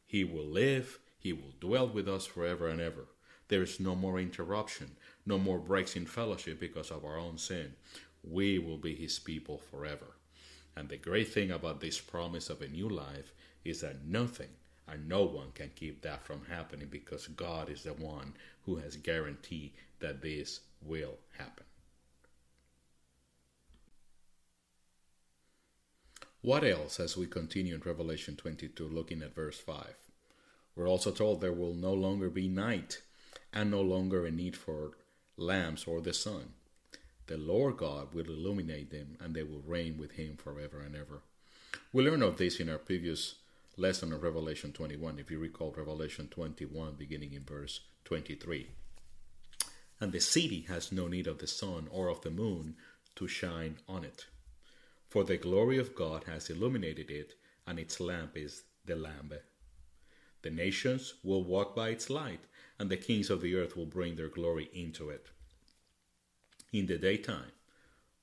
He 0.06 0.24
will 0.24 0.46
live, 0.46 0.98
he 1.18 1.32
will 1.32 1.54
dwell 1.60 1.88
with 1.88 2.08
us 2.08 2.26
forever 2.26 2.68
and 2.68 2.80
ever. 2.80 3.06
There 3.48 3.62
is 3.62 3.80
no 3.80 3.94
more 3.94 4.20
interruption, 4.20 4.96
no 5.28 5.38
more 5.38 5.58
breaks 5.58 5.94
in 5.94 6.06
fellowship 6.06 6.58
because 6.58 6.90
of 6.90 7.04
our 7.04 7.18
own 7.18 7.36
sin. 7.38 7.74
We 8.24 8.58
will 8.58 8.78
be 8.78 8.94
his 8.94 9.18
people 9.18 9.58
forever. 9.70 10.16
And 10.74 10.88
the 10.88 10.96
great 10.96 11.28
thing 11.28 11.50
about 11.50 11.80
this 11.80 12.00
promise 12.00 12.50
of 12.50 12.62
a 12.62 12.68
new 12.68 12.88
life 12.88 13.32
is 13.64 13.82
that 13.82 14.06
nothing 14.06 14.48
and 14.88 15.06
no 15.06 15.24
one 15.24 15.52
can 15.52 15.70
keep 15.74 16.00
that 16.02 16.24
from 16.24 16.46
happening 16.48 16.88
because 16.90 17.26
God 17.26 17.68
is 17.68 17.82
the 17.82 17.92
one 17.92 18.32
who 18.64 18.76
has 18.76 18.96
guaranteed 18.96 19.72
that 20.00 20.22
this 20.22 20.60
will 20.82 21.18
happen. 21.36 21.64
What 26.40 26.64
else 26.64 26.98
as 27.00 27.16
we 27.16 27.26
continue 27.26 27.74
in 27.74 27.82
Revelation 27.84 28.36
22, 28.36 28.88
looking 28.88 29.22
at 29.22 29.34
verse 29.34 29.58
5? 29.58 29.94
We're 30.74 30.88
also 30.88 31.10
told 31.10 31.40
there 31.40 31.52
will 31.52 31.74
no 31.74 31.92
longer 31.92 32.30
be 32.30 32.48
night 32.48 33.02
and 33.52 33.70
no 33.70 33.82
longer 33.82 34.24
a 34.24 34.30
need 34.30 34.56
for 34.56 34.92
lamps 35.38 35.87
or 35.87 36.01
the 36.01 36.12
sun. 36.12 36.53
The 37.27 37.37
Lord 37.37 37.77
God 37.77 38.14
will 38.14 38.27
illuminate 38.27 38.90
them, 38.90 39.16
and 39.20 39.35
they 39.35 39.42
will 39.42 39.62
reign 39.66 39.96
with 39.98 40.12
him 40.12 40.37
forever 40.37 40.81
and 40.81 40.96
ever. 40.96 41.22
We 41.92 42.05
learned 42.05 42.22
of 42.22 42.38
this 42.38 42.61
in 42.61 42.68
our 42.68 42.79
previous 42.79 43.37
lesson 43.77 44.12
of 44.12 44.22
Revelation 44.22 44.72
21, 44.72 45.18
if 45.18 45.31
you 45.31 45.38
recall 45.38 45.74
Revelation 45.77 46.29
21, 46.29 46.94
beginning 46.98 47.33
in 47.33 47.44
verse 47.44 47.81
23. 48.05 48.70
And 50.01 50.12
the 50.12 50.20
city 50.20 50.62
has 50.68 50.90
no 50.90 51.07
need 51.07 51.27
of 51.27 51.38
the 51.38 51.46
sun 51.46 51.88
or 51.90 52.09
of 52.09 52.22
the 52.22 52.31
moon 52.31 52.77
to 53.16 53.29
shine 53.29 53.79
on 53.88 54.05
it. 54.05 54.27
For 55.09 55.24
the 55.24 55.37
glory 55.37 55.79
of 55.79 55.94
God 55.94 56.24
has 56.24 56.51
illuminated 56.51 57.11
it, 57.11 57.35
and 57.66 57.79
its 57.79 58.01
lamp 58.01 58.37
is 58.37 58.62
the 58.87 58.96
Lamb. 58.96 59.33
The 60.42 60.51
nations 60.51 61.14
will 61.22 61.44
walk 61.44 61.74
by 61.74 61.90
its 61.90 62.09
light, 62.09 62.40
and 62.78 62.90
the 62.90 62.96
kings 62.96 63.30
of 63.30 63.40
the 63.40 63.54
earth 63.54 63.76
will 63.76 63.86
bring 63.86 64.16
their 64.16 64.28
glory 64.28 64.70
into 64.72 65.10
it. 65.10 65.26
In 66.72 66.86
the 66.86 66.98
daytime, 66.98 67.52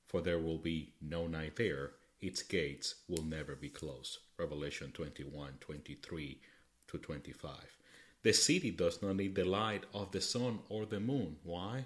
for 0.07 0.21
there 0.21 0.39
will 0.39 0.57
be 0.57 0.93
no 1.01 1.27
night 1.27 1.55
there, 1.55 1.91
its 2.21 2.41
gates 2.41 2.95
will 3.07 3.23
never 3.23 3.55
be 3.55 3.69
closed. 3.69 4.19
Revelation 4.37 4.91
21 4.91 5.53
23 5.59 6.39
to 6.87 6.97
25. 6.97 7.51
The 8.23 8.33
city 8.33 8.71
does 8.71 9.01
not 9.01 9.17
need 9.17 9.35
the 9.35 9.45
light 9.45 9.83
of 9.93 10.11
the 10.11 10.21
sun 10.21 10.59
or 10.69 10.85
the 10.85 10.99
moon. 10.99 11.37
Why? 11.43 11.85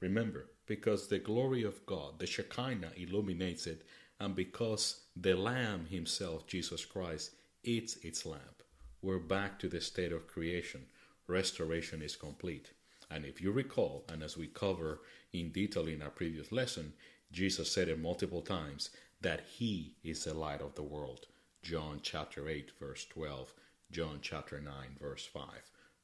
Remember, 0.00 0.46
because 0.66 1.08
the 1.08 1.18
glory 1.18 1.62
of 1.62 1.84
God, 1.86 2.18
the 2.18 2.26
Shekinah, 2.26 2.92
illuminates 2.96 3.66
it, 3.66 3.82
and 4.20 4.34
because 4.34 5.02
the 5.16 5.34
Lamb 5.34 5.86
Himself, 5.86 6.46
Jesus 6.46 6.84
Christ, 6.84 7.30
is 7.64 7.98
its 8.02 8.26
lamp. 8.26 8.62
We're 9.02 9.18
back 9.18 9.58
to 9.60 9.68
the 9.68 9.80
state 9.80 10.12
of 10.12 10.26
creation 10.26 10.86
restoration 11.28 12.02
is 12.02 12.16
complete. 12.16 12.72
And 13.10 13.24
if 13.24 13.40
you 13.40 13.52
recall, 13.52 14.04
and 14.08 14.22
as 14.22 14.36
we 14.36 14.48
cover 14.48 15.00
in 15.32 15.50
detail 15.50 15.86
in 15.86 16.02
our 16.02 16.10
previous 16.10 16.50
lesson, 16.50 16.94
Jesus 17.30 17.70
said 17.70 17.88
it 17.88 18.00
multiple 18.00 18.42
times 18.42 18.90
that 19.20 19.44
He 19.56 19.94
is 20.02 20.24
the 20.24 20.34
light 20.34 20.60
of 20.60 20.74
the 20.74 20.82
world. 20.82 21.26
John 21.62 22.00
chapter 22.02 22.48
8, 22.48 22.72
verse 22.80 23.06
12, 23.06 23.52
John 23.90 24.18
chapter 24.22 24.60
9, 24.60 24.72
verse 25.00 25.26
5. 25.26 25.42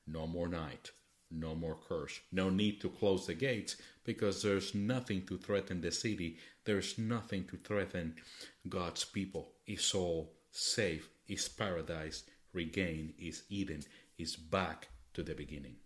No 0.07 0.27
more 0.27 0.49
night, 0.49 0.91
no 1.31 1.55
more 1.55 1.79
curse, 1.89 2.21
no 2.33 2.51
need 2.51 2.81
to 2.81 2.89
close 2.89 3.27
the 3.27 3.35
gates 3.35 3.77
because 4.05 4.43
there's 4.43 4.75
nothing 4.75 5.25
to 5.27 5.39
threaten 5.39 5.81
the 5.81 5.91
city, 5.91 6.37
there's 6.65 6.99
nothing 6.99 7.45
to 7.45 7.57
threaten 7.57 8.15
God's 8.69 9.05
people. 9.05 9.53
It's 9.67 9.95
all 9.95 10.33
safe, 10.51 11.09
it's 11.27 11.49
paradise, 11.49 12.25
regained, 12.53 13.15
is 13.19 13.45
Eden, 13.49 13.85
is 14.19 14.37
back 14.37 14.89
to 15.15 15.23
the 15.23 15.35
beginning. 15.35 15.77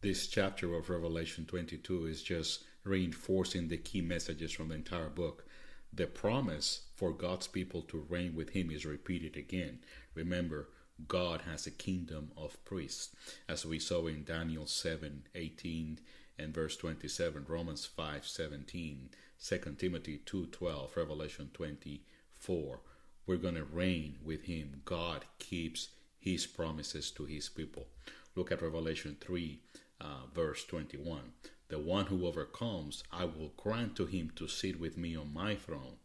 This 0.00 0.26
chapter 0.26 0.74
of 0.74 0.90
Revelation 0.90 1.46
22 1.46 2.06
is 2.06 2.22
just 2.22 2.64
reinforcing 2.84 3.68
the 3.68 3.78
key 3.78 4.02
messages 4.02 4.52
from 4.52 4.68
the 4.68 4.74
entire 4.74 5.08
book. 5.08 5.46
The 5.92 6.06
promise 6.06 6.82
for 6.94 7.12
God's 7.12 7.46
people 7.46 7.82
to 7.82 8.06
reign 8.08 8.34
with 8.34 8.50
Him 8.50 8.70
is 8.70 8.84
repeated 8.84 9.36
again. 9.36 9.78
Remember, 10.14 10.68
God 11.08 11.42
has 11.42 11.66
a 11.66 11.70
kingdom 11.70 12.30
of 12.36 12.62
priests, 12.64 13.16
as 13.48 13.64
we 13.64 13.78
saw 13.78 14.06
in 14.06 14.24
Daniel 14.24 14.66
7 14.66 15.24
18 15.34 15.98
and 16.38 16.54
verse 16.54 16.76
27, 16.76 17.46
Romans 17.48 17.86
5 17.86 18.26
17, 18.26 19.10
2 19.42 19.58
Timothy 19.78 20.18
2 20.18 20.46
12, 20.46 20.96
Revelation 20.96 21.50
24. 21.52 22.80
We're 23.26 23.36
going 23.36 23.54
to 23.54 23.64
reign 23.64 24.16
with 24.24 24.42
him. 24.42 24.82
God 24.84 25.24
keeps 25.38 25.88
his 26.18 26.46
promises 26.46 27.10
to 27.12 27.24
his 27.24 27.48
people. 27.48 27.86
Look 28.34 28.50
at 28.50 28.62
Revelation 28.62 29.16
3, 29.20 29.60
uh, 30.00 30.06
verse 30.34 30.64
21. 30.64 31.20
The 31.68 31.78
one 31.78 32.06
who 32.06 32.26
overcomes, 32.26 33.04
I 33.10 33.24
will 33.24 33.52
grant 33.56 33.96
to 33.96 34.06
him 34.06 34.30
to 34.36 34.48
sit 34.48 34.78
with 34.78 34.98
me 34.98 35.16
on 35.16 35.32
my 35.32 35.54
throne, 35.54 35.96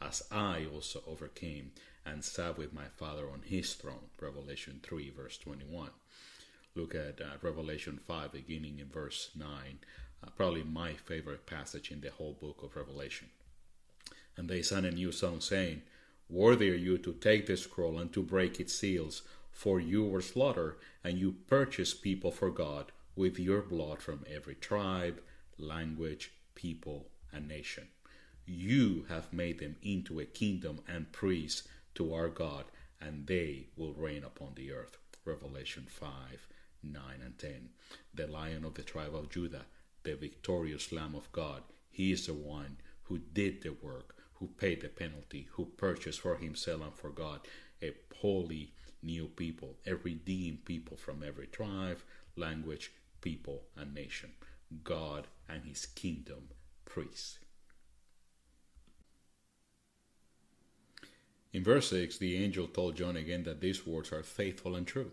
as 0.00 0.22
I 0.30 0.66
also 0.72 1.02
overcame 1.06 1.72
and 2.06 2.24
sat 2.24 2.56
with 2.56 2.72
my 2.72 2.86
Father 2.96 3.28
on 3.30 3.42
his 3.44 3.74
throne. 3.74 4.10
Revelation 4.20 4.80
3, 4.82 5.10
verse 5.10 5.38
21. 5.38 5.90
Look 6.74 6.94
at 6.94 7.20
uh, 7.20 7.36
Revelation 7.42 7.98
5, 8.06 8.32
beginning 8.32 8.78
in 8.78 8.88
verse 8.88 9.30
9. 9.36 9.48
Uh, 10.22 10.30
probably 10.36 10.62
my 10.62 10.92
favorite 10.94 11.46
passage 11.46 11.90
in 11.90 12.00
the 12.00 12.10
whole 12.10 12.34
book 12.40 12.62
of 12.62 12.76
Revelation. 12.76 13.28
And 14.36 14.48
they 14.48 14.62
sang 14.62 14.84
a 14.84 14.90
new 14.90 15.10
song, 15.10 15.40
saying, 15.40 15.82
Worthy 16.30 16.70
are 16.70 16.74
you 16.74 16.98
to 16.98 17.14
take 17.14 17.46
the 17.46 17.56
scroll 17.56 17.98
and 17.98 18.12
to 18.12 18.22
break 18.22 18.60
its 18.60 18.74
seals, 18.74 19.22
for 19.50 19.80
you 19.80 20.04
were 20.04 20.20
slaughtered, 20.20 20.76
and 21.02 21.18
you 21.18 21.32
purchased 21.46 22.02
people 22.02 22.30
for 22.30 22.50
God 22.50 22.92
with 23.16 23.38
your 23.38 23.62
blood 23.62 24.02
from 24.02 24.24
every 24.30 24.54
tribe, 24.54 25.20
language, 25.56 26.32
people, 26.54 27.08
and 27.32 27.48
nation. 27.48 27.88
You 28.46 29.06
have 29.08 29.32
made 29.32 29.58
them 29.58 29.76
into 29.82 30.20
a 30.20 30.24
kingdom 30.24 30.80
and 30.86 31.12
priests 31.12 31.66
to 31.94 32.14
our 32.14 32.28
God, 32.28 32.66
and 33.00 33.26
they 33.26 33.66
will 33.76 33.94
reign 33.94 34.24
upon 34.24 34.52
the 34.54 34.72
earth. 34.72 34.96
Revelation 35.24 35.86
5 35.88 36.10
9 36.82 37.02
and 37.24 37.38
10. 37.38 37.70
The 38.14 38.26
lion 38.26 38.64
of 38.64 38.74
the 38.74 38.82
tribe 38.82 39.14
of 39.14 39.30
Judah, 39.30 39.66
the 40.04 40.14
victorious 40.14 40.92
Lamb 40.92 41.14
of 41.14 41.30
God, 41.32 41.62
he 41.90 42.12
is 42.12 42.26
the 42.26 42.34
one 42.34 42.76
who 43.04 43.18
did 43.18 43.62
the 43.62 43.70
work, 43.70 44.14
who 44.38 44.46
paid 44.46 44.80
the 44.80 44.88
penalty, 44.88 45.48
who 45.52 45.66
purchased 45.76 46.20
for 46.20 46.36
himself 46.36 46.82
and 46.82 46.94
for 46.94 47.10
God 47.10 47.40
a 47.82 47.92
holy 48.16 48.72
new 49.02 49.26
people, 49.26 49.76
a 49.86 49.94
redeemed 49.94 50.64
people 50.64 50.96
from 50.96 51.22
every 51.22 51.46
tribe, 51.46 51.98
language, 52.36 52.92
people, 53.20 53.62
and 53.76 53.94
nation. 53.94 54.30
God 54.84 55.26
and 55.48 55.64
his 55.64 55.86
kingdom 55.86 56.48
priests. 56.84 57.38
In 61.52 61.64
verse 61.64 61.88
6, 61.90 62.18
the 62.18 62.36
angel 62.36 62.66
told 62.66 62.96
John 62.96 63.16
again 63.16 63.44
that 63.44 63.60
these 63.60 63.86
words 63.86 64.12
are 64.12 64.22
faithful 64.22 64.76
and 64.76 64.86
true. 64.86 65.12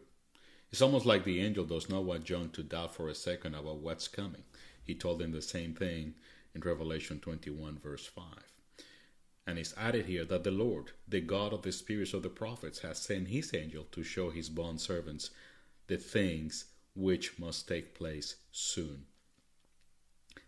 It's 0.72 0.82
almost 0.82 1.06
like 1.06 1.24
the 1.24 1.40
angel 1.40 1.64
does 1.64 1.90
not 1.90 2.04
want 2.04 2.26
John 2.26 2.50
to 2.50 2.64
doubt 2.64 2.94
for 2.94 3.08
a 3.08 3.16
second 3.16 3.56
about 3.56 3.78
what's 3.78 4.10
coming. 4.10 4.44
He 4.84 4.94
told 4.94 5.22
him 5.22 5.32
the 5.32 5.42
same 5.42 5.74
thing 5.74 6.16
in 6.54 6.62
Revelation 6.62 7.20
21, 7.20 7.80
verse 7.80 8.06
5. 8.06 8.24
And 9.48 9.60
it's 9.60 9.76
added 9.78 10.08
here 10.08 10.26
that 10.26 10.44
the 10.44 10.52
Lord, 10.52 10.92
the 11.08 11.22
God 11.22 11.54
of 11.54 11.62
the 11.62 11.72
spirits 11.72 12.14
of 12.14 12.24
the 12.24 12.30
prophets, 12.30 12.80
has 12.80 12.98
sent 12.98 13.28
his 13.28 13.54
angel 13.54 13.86
to 13.92 14.04
show 14.04 14.32
his 14.32 14.50
bond 14.50 14.82
servants 14.82 15.30
the 15.88 15.98
things 15.98 16.66
which 16.96 17.38
must 17.38 17.68
take 17.68 17.94
place 17.94 18.38
soon. 18.52 19.06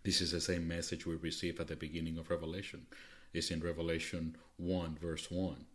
This 0.03 0.21
is 0.21 0.31
the 0.31 0.41
same 0.41 0.67
message 0.67 1.05
we 1.05 1.15
receive 1.15 1.59
at 1.59 1.67
the 1.67 1.75
beginning 1.75 2.17
of 2.17 2.29
Revelation. 2.29 2.87
It's 3.33 3.51
in 3.51 3.59
Revelation 3.59 4.37
1, 4.57 4.97
verse 4.99 5.29
1. 5.29 5.65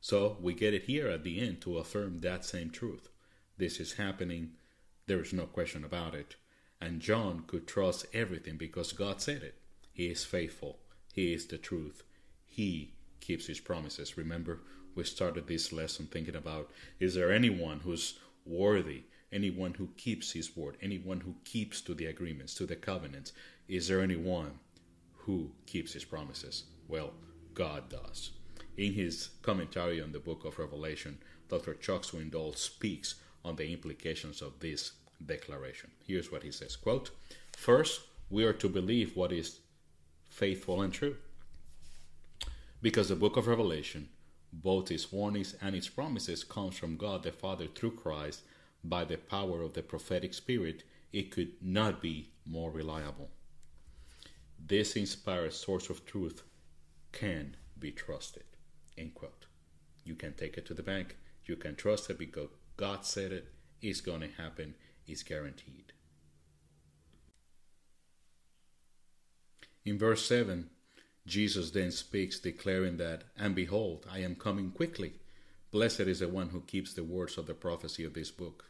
So 0.00 0.36
we 0.40 0.54
get 0.54 0.74
it 0.74 0.84
here 0.84 1.08
at 1.08 1.24
the 1.24 1.40
end 1.40 1.60
to 1.62 1.78
affirm 1.78 2.20
that 2.20 2.44
same 2.44 2.70
truth. 2.70 3.08
This 3.58 3.80
is 3.80 3.94
happening, 3.94 4.52
there 5.06 5.20
is 5.20 5.32
no 5.32 5.46
question 5.46 5.84
about 5.84 6.14
it. 6.14 6.36
And 6.80 7.00
John 7.00 7.44
could 7.46 7.66
trust 7.66 8.06
everything 8.12 8.56
because 8.56 8.92
God 8.92 9.20
said 9.20 9.42
it. 9.42 9.56
He 9.92 10.06
is 10.06 10.24
faithful, 10.24 10.78
He 11.12 11.32
is 11.32 11.46
the 11.46 11.58
truth, 11.58 12.02
He 12.52 12.92
keeps 13.20 13.46
His 13.46 13.60
promises. 13.60 14.18
Remember, 14.18 14.60
we 14.94 15.04
started 15.04 15.46
this 15.46 15.72
lesson 15.72 16.06
thinking 16.06 16.36
about 16.36 16.70
is 17.00 17.14
there 17.14 17.32
anyone 17.32 17.80
who's 17.80 18.18
worthy, 18.44 19.04
anyone 19.32 19.74
who 19.74 19.88
keeps 19.96 20.32
His 20.32 20.54
word, 20.54 20.76
anyone 20.82 21.20
who 21.20 21.34
keeps 21.44 21.80
to 21.82 21.94
the 21.94 22.06
agreements, 22.06 22.54
to 22.56 22.66
the 22.66 22.76
covenants? 22.76 23.32
Is 23.68 23.88
there 23.88 24.02
anyone 24.02 24.58
who 25.14 25.52
keeps 25.64 25.94
His 25.94 26.04
promises? 26.04 26.64
Well, 26.88 27.14
God 27.54 27.88
does. 27.88 28.32
In 28.76 28.92
his 28.94 29.30
commentary 29.42 30.00
on 30.00 30.12
the 30.12 30.18
book 30.18 30.44
of 30.44 30.58
Revelation, 30.58 31.18
Dr. 31.48 31.74
Chuck 31.74 32.02
Swindoll 32.02 32.56
speaks 32.56 33.16
on 33.44 33.56
the 33.56 33.70
implications 33.70 34.40
of 34.40 34.58
this 34.60 34.92
declaration. 35.24 35.90
Here's 36.06 36.32
what 36.32 36.42
he 36.42 36.50
says 36.50 36.76
quote, 36.76 37.10
First, 37.56 38.00
we 38.30 38.44
are 38.44 38.54
to 38.54 38.68
believe 38.68 39.16
what 39.16 39.32
is 39.32 39.60
faithful 40.30 40.80
and 40.80 40.92
true. 40.92 41.16
Because 42.82 43.08
the 43.08 43.16
book 43.16 43.36
of 43.36 43.46
Revelation, 43.46 44.08
both 44.52 44.90
its 44.90 45.12
warnings 45.12 45.54
and 45.62 45.74
its 45.74 45.88
promises 45.88 46.42
comes 46.42 46.76
from 46.76 46.96
God 46.96 47.22
the 47.22 47.30
Father 47.30 47.68
through 47.68 47.92
Christ 47.92 48.42
by 48.82 49.04
the 49.04 49.16
power 49.16 49.62
of 49.62 49.74
the 49.74 49.82
prophetic 49.82 50.34
spirit, 50.34 50.82
it 51.12 51.30
could 51.30 51.52
not 51.62 52.02
be 52.02 52.30
more 52.44 52.72
reliable. 52.72 53.30
This 54.58 54.96
inspired 54.96 55.52
source 55.52 55.90
of 55.90 56.04
truth 56.04 56.42
can 57.12 57.56
be 57.78 57.92
trusted. 57.92 58.44
End 58.98 59.14
quote. 59.14 59.46
You 60.04 60.16
can 60.16 60.32
take 60.34 60.56
it 60.58 60.66
to 60.66 60.74
the 60.74 60.82
bank. 60.82 61.16
You 61.44 61.56
can 61.56 61.76
trust 61.76 62.10
it 62.10 62.18
because 62.18 62.48
God 62.76 63.04
said 63.04 63.32
it. 63.32 63.52
It's 63.80 64.00
going 64.00 64.20
to 64.20 64.28
happen. 64.28 64.74
It's 65.06 65.22
guaranteed. 65.22 65.92
In 69.84 69.98
verse 69.98 70.26
7, 70.26 70.70
Jesus 71.26 71.70
then 71.70 71.90
speaks, 71.90 72.38
declaring 72.38 72.96
that, 72.96 73.24
And 73.36 73.54
behold, 73.54 74.06
I 74.10 74.18
am 74.20 74.34
coming 74.34 74.70
quickly. 74.70 75.14
Blessed 75.70 76.00
is 76.00 76.20
the 76.20 76.28
one 76.28 76.50
who 76.50 76.60
keeps 76.60 76.92
the 76.92 77.04
words 77.04 77.38
of 77.38 77.46
the 77.46 77.54
prophecy 77.54 78.04
of 78.04 78.14
this 78.14 78.30
book. 78.30 78.64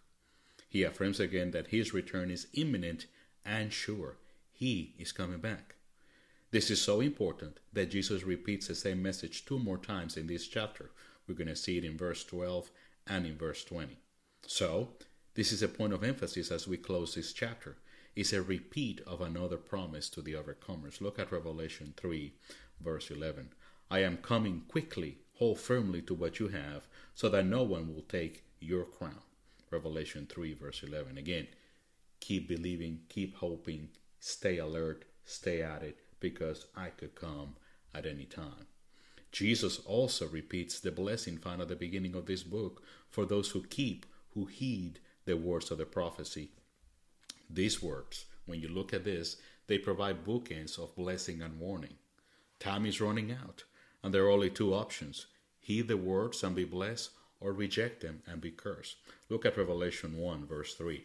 He 0.69 0.85
affirms 0.85 1.21
again 1.21 1.51
that 1.51 1.69
his 1.69 1.93
return 1.93 2.31
is 2.31 2.47
imminent 2.55 3.07
and 3.45 3.73
sure. 3.73 4.17
He 4.53 4.95
is 4.99 5.13
coming 5.13 5.39
back. 5.39 5.75
This 6.51 6.71
is 6.71 6.81
so 6.81 7.01
important 7.01 7.59
that 7.73 7.91
Jesus 7.91 8.23
repeats 8.23 8.69
the 8.69 8.75
same 8.75 9.03
message 9.03 9.45
two 9.45 9.59
more 9.59 9.79
times 9.79 10.17
in 10.17 10.27
this 10.27 10.47
chapter. 10.47 10.91
We're 11.27 11.35
going 11.35 11.49
to 11.49 11.57
see 11.57 11.79
it 11.79 11.85
in 11.85 11.97
verse 11.97 12.25
12 12.25 12.71
and 13.07 13.27
in 13.27 13.37
verse 13.37 13.65
20. 13.65 13.99
So, 14.47 14.89
this 15.35 15.51
is 15.51 15.63
a 15.63 15.69
point 15.69 15.95
of 15.95 16.05
emphasis 16.05 16.51
as 16.51 16.69
we 16.69 16.77
close 16.77 17.15
this 17.15 17.33
chapter. 17.33 17.77
It's 18.15 18.35
a 18.35 18.43
repeat 18.43 19.01
of 19.07 19.23
another 19.23 19.57
promise 19.57 20.11
to 20.11 20.21
the 20.21 20.35
overcomers. 20.35 21.01
Look 21.01 21.19
at 21.19 21.33
Revelation 21.33 21.95
3, 21.97 22.35
verse 22.81 23.11
11. 23.11 23.55
I 23.91 24.01
am 24.01 24.19
coming 24.19 24.63
quickly. 24.69 25.19
Hold 25.39 25.59
firmly 25.59 26.03
to 26.03 26.15
what 26.15 26.39
you 26.39 26.49
have, 26.49 26.87
so 27.15 27.31
that 27.31 27.47
no 27.47 27.63
one 27.63 27.95
will 27.95 28.03
take 28.03 28.45
your 28.61 28.85
crown. 28.85 29.23
Revelation 29.71 30.27
3, 30.29 30.53
verse 30.55 30.83
11. 30.83 31.17
Again, 31.17 31.47
keep 32.21 32.49
believing, 32.49 33.01
keep 33.09 33.37
hoping, 33.37 33.89
stay 34.21 34.59
alert, 34.59 35.07
stay 35.25 35.63
at 35.63 35.83
it, 35.83 35.97
because 36.21 36.67
I 36.77 36.89
could 36.89 37.15
come 37.15 37.57
at 37.95 38.05
any 38.05 38.27
time. 38.27 38.67
Jesus 39.33 39.79
also 39.87 40.29
repeats 40.29 40.79
the 40.79 40.93
blessing 40.93 41.39
found 41.39 41.63
at 41.63 41.69
the 41.69 41.77
beginning 41.77 42.15
of 42.15 42.27
this 42.27 42.43
book 42.43 42.83
for 43.09 43.25
those 43.25 43.51
who 43.51 43.63
keep, 43.63 44.05
who 44.35 44.45
heed 44.45 45.01
the 45.25 45.37
words 45.37 45.71
of 45.71 45.79
the 45.79 45.87
prophecy. 45.87 46.51
These 47.51 47.83
words, 47.83 48.27
when 48.47 48.61
you 48.61 48.69
look 48.69 48.93
at 48.93 49.05
this, 49.05 49.37
they 49.67 49.79
provide 49.79 50.25
bookends 50.25 50.79
of 50.79 50.97
blessing 50.97 51.43
and 51.43 51.59
warning. 51.59 51.95
Time 52.59 52.87
is 52.87 53.01
running 53.01 53.33
out, 53.33 53.65
and 54.03 54.13
there 54.13 54.25
are 54.25 54.31
only 54.31 54.51
two 54.51 54.75
options 54.75 55.27
heed 55.63 55.87
the 55.87 55.97
words 55.97 56.43
and 56.43 56.57
be 56.57 56.65
blessed, 56.65 57.11
or 57.41 57.53
reject 57.53 58.01
them 58.01 58.23
and 58.27 58.41
be 58.41 58.51
cursed. 58.51 58.97
Look 59.29 59.47
at 59.47 59.57
Revelation 59.57 60.19
1, 60.19 60.47
verse 60.47 60.75
3. 60.75 61.05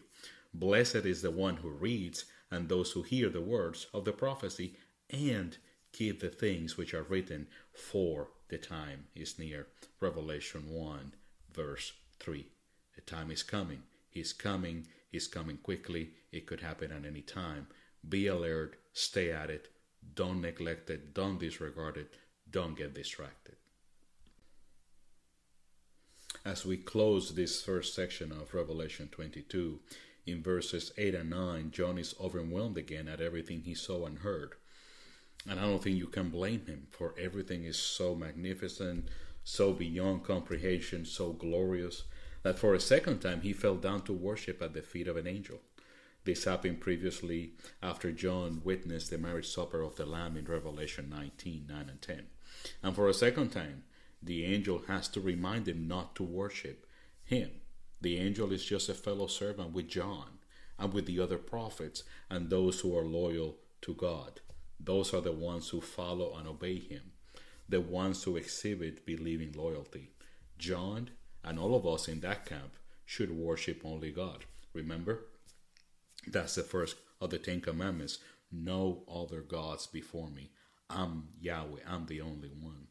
Blessed 0.52 1.06
is 1.06 1.22
the 1.22 1.30
one 1.30 1.56
who 1.56 1.70
reads 1.70 2.24
and 2.50 2.68
those 2.68 2.92
who 2.92 3.02
hear 3.02 3.28
the 3.28 3.40
words 3.40 3.86
of 3.94 4.04
the 4.04 4.12
prophecy 4.12 4.74
and 5.10 5.56
keep 5.92 6.20
the 6.20 6.28
things 6.28 6.76
which 6.76 6.92
are 6.92 7.04
written, 7.04 7.46
for 7.72 8.30
the 8.48 8.58
time 8.58 9.06
is 9.14 9.38
near. 9.38 9.68
Revelation 10.00 10.68
1, 10.70 11.14
verse 11.52 11.92
3. 12.18 12.46
The 12.94 13.00
time 13.02 13.30
is 13.30 13.42
coming. 13.42 13.82
He's 14.10 14.32
coming. 14.32 14.86
He's 15.10 15.26
coming 15.26 15.58
quickly. 15.58 16.10
It 16.32 16.46
could 16.46 16.60
happen 16.60 16.92
at 16.92 17.06
any 17.06 17.22
time. 17.22 17.68
Be 18.08 18.26
alert. 18.26 18.76
Stay 18.92 19.32
at 19.32 19.50
it. 19.50 19.68
Don't 20.14 20.40
neglect 20.40 20.90
it. 20.90 21.14
Don't 21.14 21.38
disregard 21.38 21.96
it. 21.96 22.14
Don't 22.50 22.76
get 22.76 22.94
distracted. 22.94 23.56
As 26.44 26.64
we 26.64 26.76
close 26.76 27.34
this 27.34 27.62
first 27.62 27.94
section 27.94 28.32
of 28.32 28.54
Revelation 28.54 29.08
22, 29.10 29.80
in 30.26 30.42
verses 30.42 30.92
8 30.98 31.14
and 31.14 31.30
9, 31.30 31.70
John 31.70 31.98
is 31.98 32.14
overwhelmed 32.20 32.76
again 32.76 33.08
at 33.08 33.20
everything 33.20 33.62
he 33.62 33.74
saw 33.74 34.06
and 34.06 34.18
heard. 34.18 34.54
And 35.48 35.58
I 35.58 35.62
don't 35.62 35.82
think 35.82 35.96
you 35.96 36.06
can 36.06 36.28
blame 36.28 36.66
him, 36.66 36.86
for 36.90 37.14
everything 37.18 37.64
is 37.64 37.78
so 37.78 38.14
magnificent, 38.14 39.08
so 39.44 39.72
beyond 39.72 40.24
comprehension, 40.24 41.06
so 41.06 41.32
glorious. 41.32 42.04
That 42.42 42.58
for 42.58 42.74
a 42.74 42.80
second 42.80 43.20
time 43.20 43.40
he 43.40 43.52
fell 43.52 43.76
down 43.76 44.02
to 44.02 44.12
worship 44.12 44.62
at 44.62 44.74
the 44.74 44.82
feet 44.82 45.08
of 45.08 45.16
an 45.16 45.26
angel. 45.26 45.60
This 46.24 46.44
happened 46.44 46.80
previously 46.80 47.52
after 47.82 48.12
John 48.12 48.60
witnessed 48.64 49.10
the 49.10 49.18
marriage 49.18 49.48
supper 49.48 49.80
of 49.82 49.96
the 49.96 50.06
Lamb 50.06 50.36
in 50.36 50.44
Revelation 50.44 51.08
19 51.08 51.66
9 51.68 51.88
and 51.88 52.02
10. 52.02 52.26
And 52.82 52.94
for 52.94 53.08
a 53.08 53.14
second 53.14 53.50
time, 53.50 53.84
the 54.22 54.44
angel 54.44 54.82
has 54.88 55.08
to 55.08 55.20
remind 55.20 55.68
him 55.68 55.86
not 55.86 56.14
to 56.16 56.22
worship 56.22 56.86
him. 57.24 57.50
The 58.00 58.18
angel 58.18 58.52
is 58.52 58.64
just 58.64 58.88
a 58.88 58.94
fellow 58.94 59.26
servant 59.26 59.72
with 59.72 59.88
John 59.88 60.38
and 60.78 60.92
with 60.92 61.06
the 61.06 61.20
other 61.20 61.38
prophets 61.38 62.02
and 62.30 62.48
those 62.48 62.80
who 62.80 62.96
are 62.96 63.04
loyal 63.04 63.56
to 63.82 63.94
God. 63.94 64.40
Those 64.80 65.12
are 65.12 65.20
the 65.20 65.32
ones 65.32 65.68
who 65.68 65.80
follow 65.80 66.36
and 66.36 66.46
obey 66.46 66.78
him, 66.78 67.12
the 67.68 67.80
ones 67.80 68.22
who 68.22 68.36
exhibit 68.36 69.04
believing 69.04 69.52
loyalty. 69.52 70.10
John 70.58 71.10
and 71.44 71.58
all 71.58 71.74
of 71.74 71.86
us 71.86 72.08
in 72.08 72.20
that 72.20 72.46
camp 72.46 72.76
should 73.04 73.30
worship 73.30 73.82
only 73.84 74.10
God. 74.10 74.44
Remember? 74.72 75.26
That's 76.26 76.54
the 76.56 76.62
first 76.62 76.96
of 77.20 77.30
the 77.30 77.38
Ten 77.38 77.60
Commandments. 77.60 78.18
No 78.52 79.02
other 79.12 79.40
gods 79.40 79.86
before 79.86 80.30
me. 80.30 80.50
I'm 80.90 81.28
Yahweh. 81.40 81.80
I'm 81.86 82.06
the 82.06 82.20
only 82.20 82.50
one. 82.60 82.86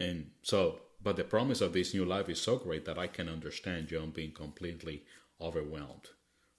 And 0.00 0.30
so, 0.42 0.80
but 1.02 1.16
the 1.16 1.24
promise 1.24 1.60
of 1.60 1.72
this 1.72 1.94
new 1.94 2.04
life 2.04 2.28
is 2.28 2.40
so 2.40 2.56
great 2.56 2.84
that 2.86 2.98
I 2.98 3.06
can 3.06 3.28
understand 3.28 3.88
John 3.88 4.10
being 4.10 4.32
completely 4.32 5.02
overwhelmed. 5.40 6.08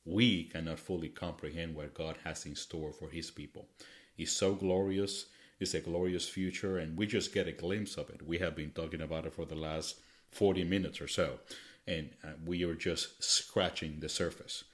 We 0.06 0.46
cannot 0.46 0.80
fully 0.80 1.10
comprehend 1.10 1.76
what 1.76 1.96
God 1.96 2.18
has 2.24 2.46
in 2.46 2.56
store 2.56 2.94
for 2.94 3.10
his 3.10 3.32
people. 3.32 3.68
It's 4.18 4.32
so 4.32 4.54
glorious. 4.54 5.26
It's 5.60 5.74
a 5.74 5.80
glorious 5.80 6.28
future, 6.28 6.78
and 6.78 6.98
we 6.98 7.08
just 7.08 7.34
get 7.34 7.48
a 7.48 7.52
glimpse 7.52 7.96
of 7.96 8.10
it. 8.10 8.22
We 8.22 8.38
have 8.40 8.56
been 8.56 8.72
talking 8.72 9.02
about 9.02 9.26
it 9.26 9.34
for 9.34 9.46
the 9.46 9.56
last 9.56 10.00
40 10.36 10.66
minutes 10.66 11.00
or 11.00 11.08
so, 11.08 11.40
and 11.88 12.10
uh, 12.24 12.32
we 12.46 12.64
are 12.66 12.76
just 12.76 13.24
scratching 13.24 14.00
the 14.00 14.10
surface. 14.10 14.66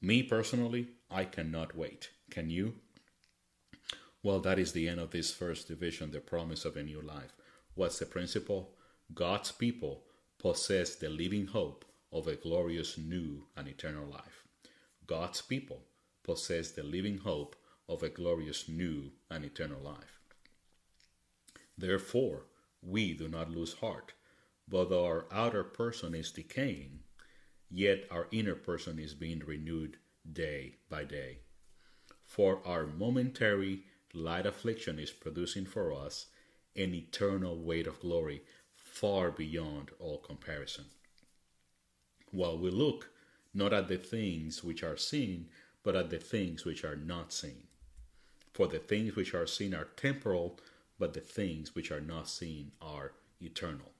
Me 0.00 0.22
personally, 0.22 0.88
I 1.10 1.26
cannot 1.26 1.76
wait. 1.76 2.08
Can 2.30 2.48
you? 2.48 2.74
Well, 4.22 4.40
that 4.40 4.58
is 4.58 4.72
the 4.72 4.88
end 4.88 5.00
of 5.00 5.10
this 5.10 5.32
first 5.32 5.68
division, 5.68 6.10
the 6.10 6.20
promise 6.20 6.64
of 6.64 6.78
a 6.78 6.82
new 6.82 7.02
life. 7.02 7.36
What's 7.74 7.98
the 7.98 8.06
principle? 8.06 8.70
God's 9.12 9.52
people 9.52 10.04
possess 10.38 10.94
the 10.94 11.10
living 11.10 11.48
hope 11.48 11.84
of 12.10 12.26
a 12.26 12.36
glorious 12.36 12.96
new 12.96 13.44
and 13.54 13.68
eternal 13.68 14.06
life. 14.06 14.44
God's 15.06 15.42
people 15.42 15.82
possess 16.22 16.70
the 16.70 16.82
living 16.82 17.18
hope 17.18 17.54
of 17.86 18.02
a 18.02 18.08
glorious 18.08 18.66
new 18.66 19.10
and 19.30 19.44
eternal 19.44 19.80
life. 19.82 20.20
Therefore, 21.76 22.46
we 22.82 23.12
do 23.12 23.28
not 23.28 23.50
lose 23.50 23.74
heart, 23.74 24.14
but 24.68 24.92
our 24.92 25.26
outer 25.30 25.64
person 25.64 26.14
is 26.14 26.32
decaying, 26.32 27.00
yet 27.70 28.04
our 28.10 28.28
inner 28.32 28.54
person 28.54 28.98
is 28.98 29.14
being 29.14 29.40
renewed 29.40 29.96
day 30.32 30.76
by 30.88 31.04
day. 31.04 31.38
For 32.24 32.60
our 32.66 32.86
momentary 32.86 33.84
light 34.12 34.46
affliction 34.46 34.98
is 34.98 35.10
producing 35.10 35.66
for 35.66 35.92
us 35.92 36.26
an 36.76 36.94
eternal 36.94 37.58
weight 37.58 37.86
of 37.86 38.00
glory 38.00 38.42
far 38.74 39.30
beyond 39.30 39.90
all 39.98 40.18
comparison. 40.18 40.86
While 42.30 42.58
we 42.58 42.70
look 42.70 43.10
not 43.52 43.72
at 43.72 43.88
the 43.88 43.98
things 43.98 44.64
which 44.64 44.82
are 44.82 44.96
seen, 44.96 45.48
but 45.84 45.94
at 45.94 46.10
the 46.10 46.18
things 46.18 46.64
which 46.64 46.84
are 46.84 46.96
not 46.96 47.32
seen. 47.32 47.68
For 48.52 48.66
the 48.66 48.78
things 48.78 49.14
which 49.14 49.34
are 49.34 49.46
seen 49.46 49.74
are 49.74 49.88
temporal, 49.96 50.58
but 50.98 51.12
the 51.12 51.20
things 51.20 51.74
which 51.74 51.90
are 51.92 52.00
not 52.00 52.28
seen 52.28 52.72
are 52.80 53.12
eternal. 53.40 53.93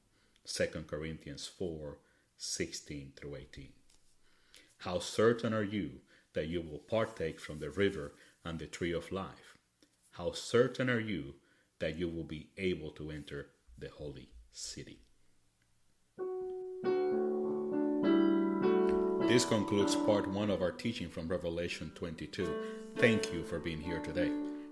2 0.47 0.67
Corinthians 0.87 1.47
4 1.47 1.99
16 2.37 3.13
through 3.17 3.37
18. 3.37 3.69
How 4.79 4.99
certain 4.99 5.55
are 5.55 5.63
you 5.63 6.01
that 6.35 6.49
you 6.49 6.61
will 6.61 6.79
partake 6.79 7.41
from 7.41 7.61
the 7.61 7.71
river 7.71 8.13
and 8.45 8.59
the 8.59 8.67
tree 8.67 8.93
of 8.93 9.13
life? 9.13 9.57
How 10.13 10.33
certain 10.33 10.91
are 10.91 11.01
you 11.01 11.35
that 11.79 11.97
you 11.97 12.09
will 12.09 12.25
be 12.25 12.51
able 12.59 12.91
to 12.91 13.11
enter 13.11 13.47
the 13.79 13.89
holy 13.89 14.29
city? 14.53 15.01
This 19.27 19.47
concludes 19.47 19.97
part 19.97 20.29
one 20.29 20.51
of 20.51 20.61
our 20.61 20.71
teaching 20.71 21.09
from 21.09 21.29
Revelation 21.29 21.91
22. 21.95 22.55
Thank 22.97 23.33
you 23.33 23.43
for 23.43 23.59
being 23.59 23.81
here 23.81 24.01
today. 24.01 24.31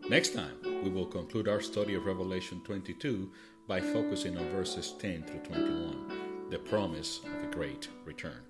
Next 0.08 0.34
time, 0.34 0.56
we 0.84 0.90
will 0.90 1.06
conclude 1.06 1.48
our 1.48 1.60
study 1.60 1.94
of 1.94 2.04
Revelation 2.04 2.60
22 2.64 3.30
by 3.66 3.80
focusing 3.80 4.36
on 4.36 4.48
verses 4.50 4.94
10 4.98 5.22
through 5.24 5.40
21, 5.40 6.48
the 6.50 6.58
promise 6.58 7.20
of 7.24 7.44
a 7.44 7.52
great 7.52 7.88
return. 8.04 8.40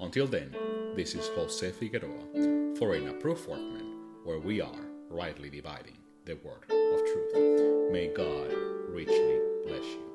Until 0.00 0.26
then, 0.26 0.54
this 0.94 1.14
is 1.14 1.28
Jose 1.28 1.70
Figueroa 1.70 2.76
for 2.76 2.94
an 2.94 3.08
approved 3.08 3.48
workman, 3.48 3.98
where 4.24 4.38
we 4.38 4.60
are 4.60 4.86
rightly 5.08 5.50
dividing 5.50 5.98
the 6.24 6.34
word 6.34 6.64
of 6.70 7.00
truth. 7.06 7.92
May 7.92 8.08
God 8.14 8.52
richly 8.88 9.40
bless 9.66 9.84
you. 9.84 10.11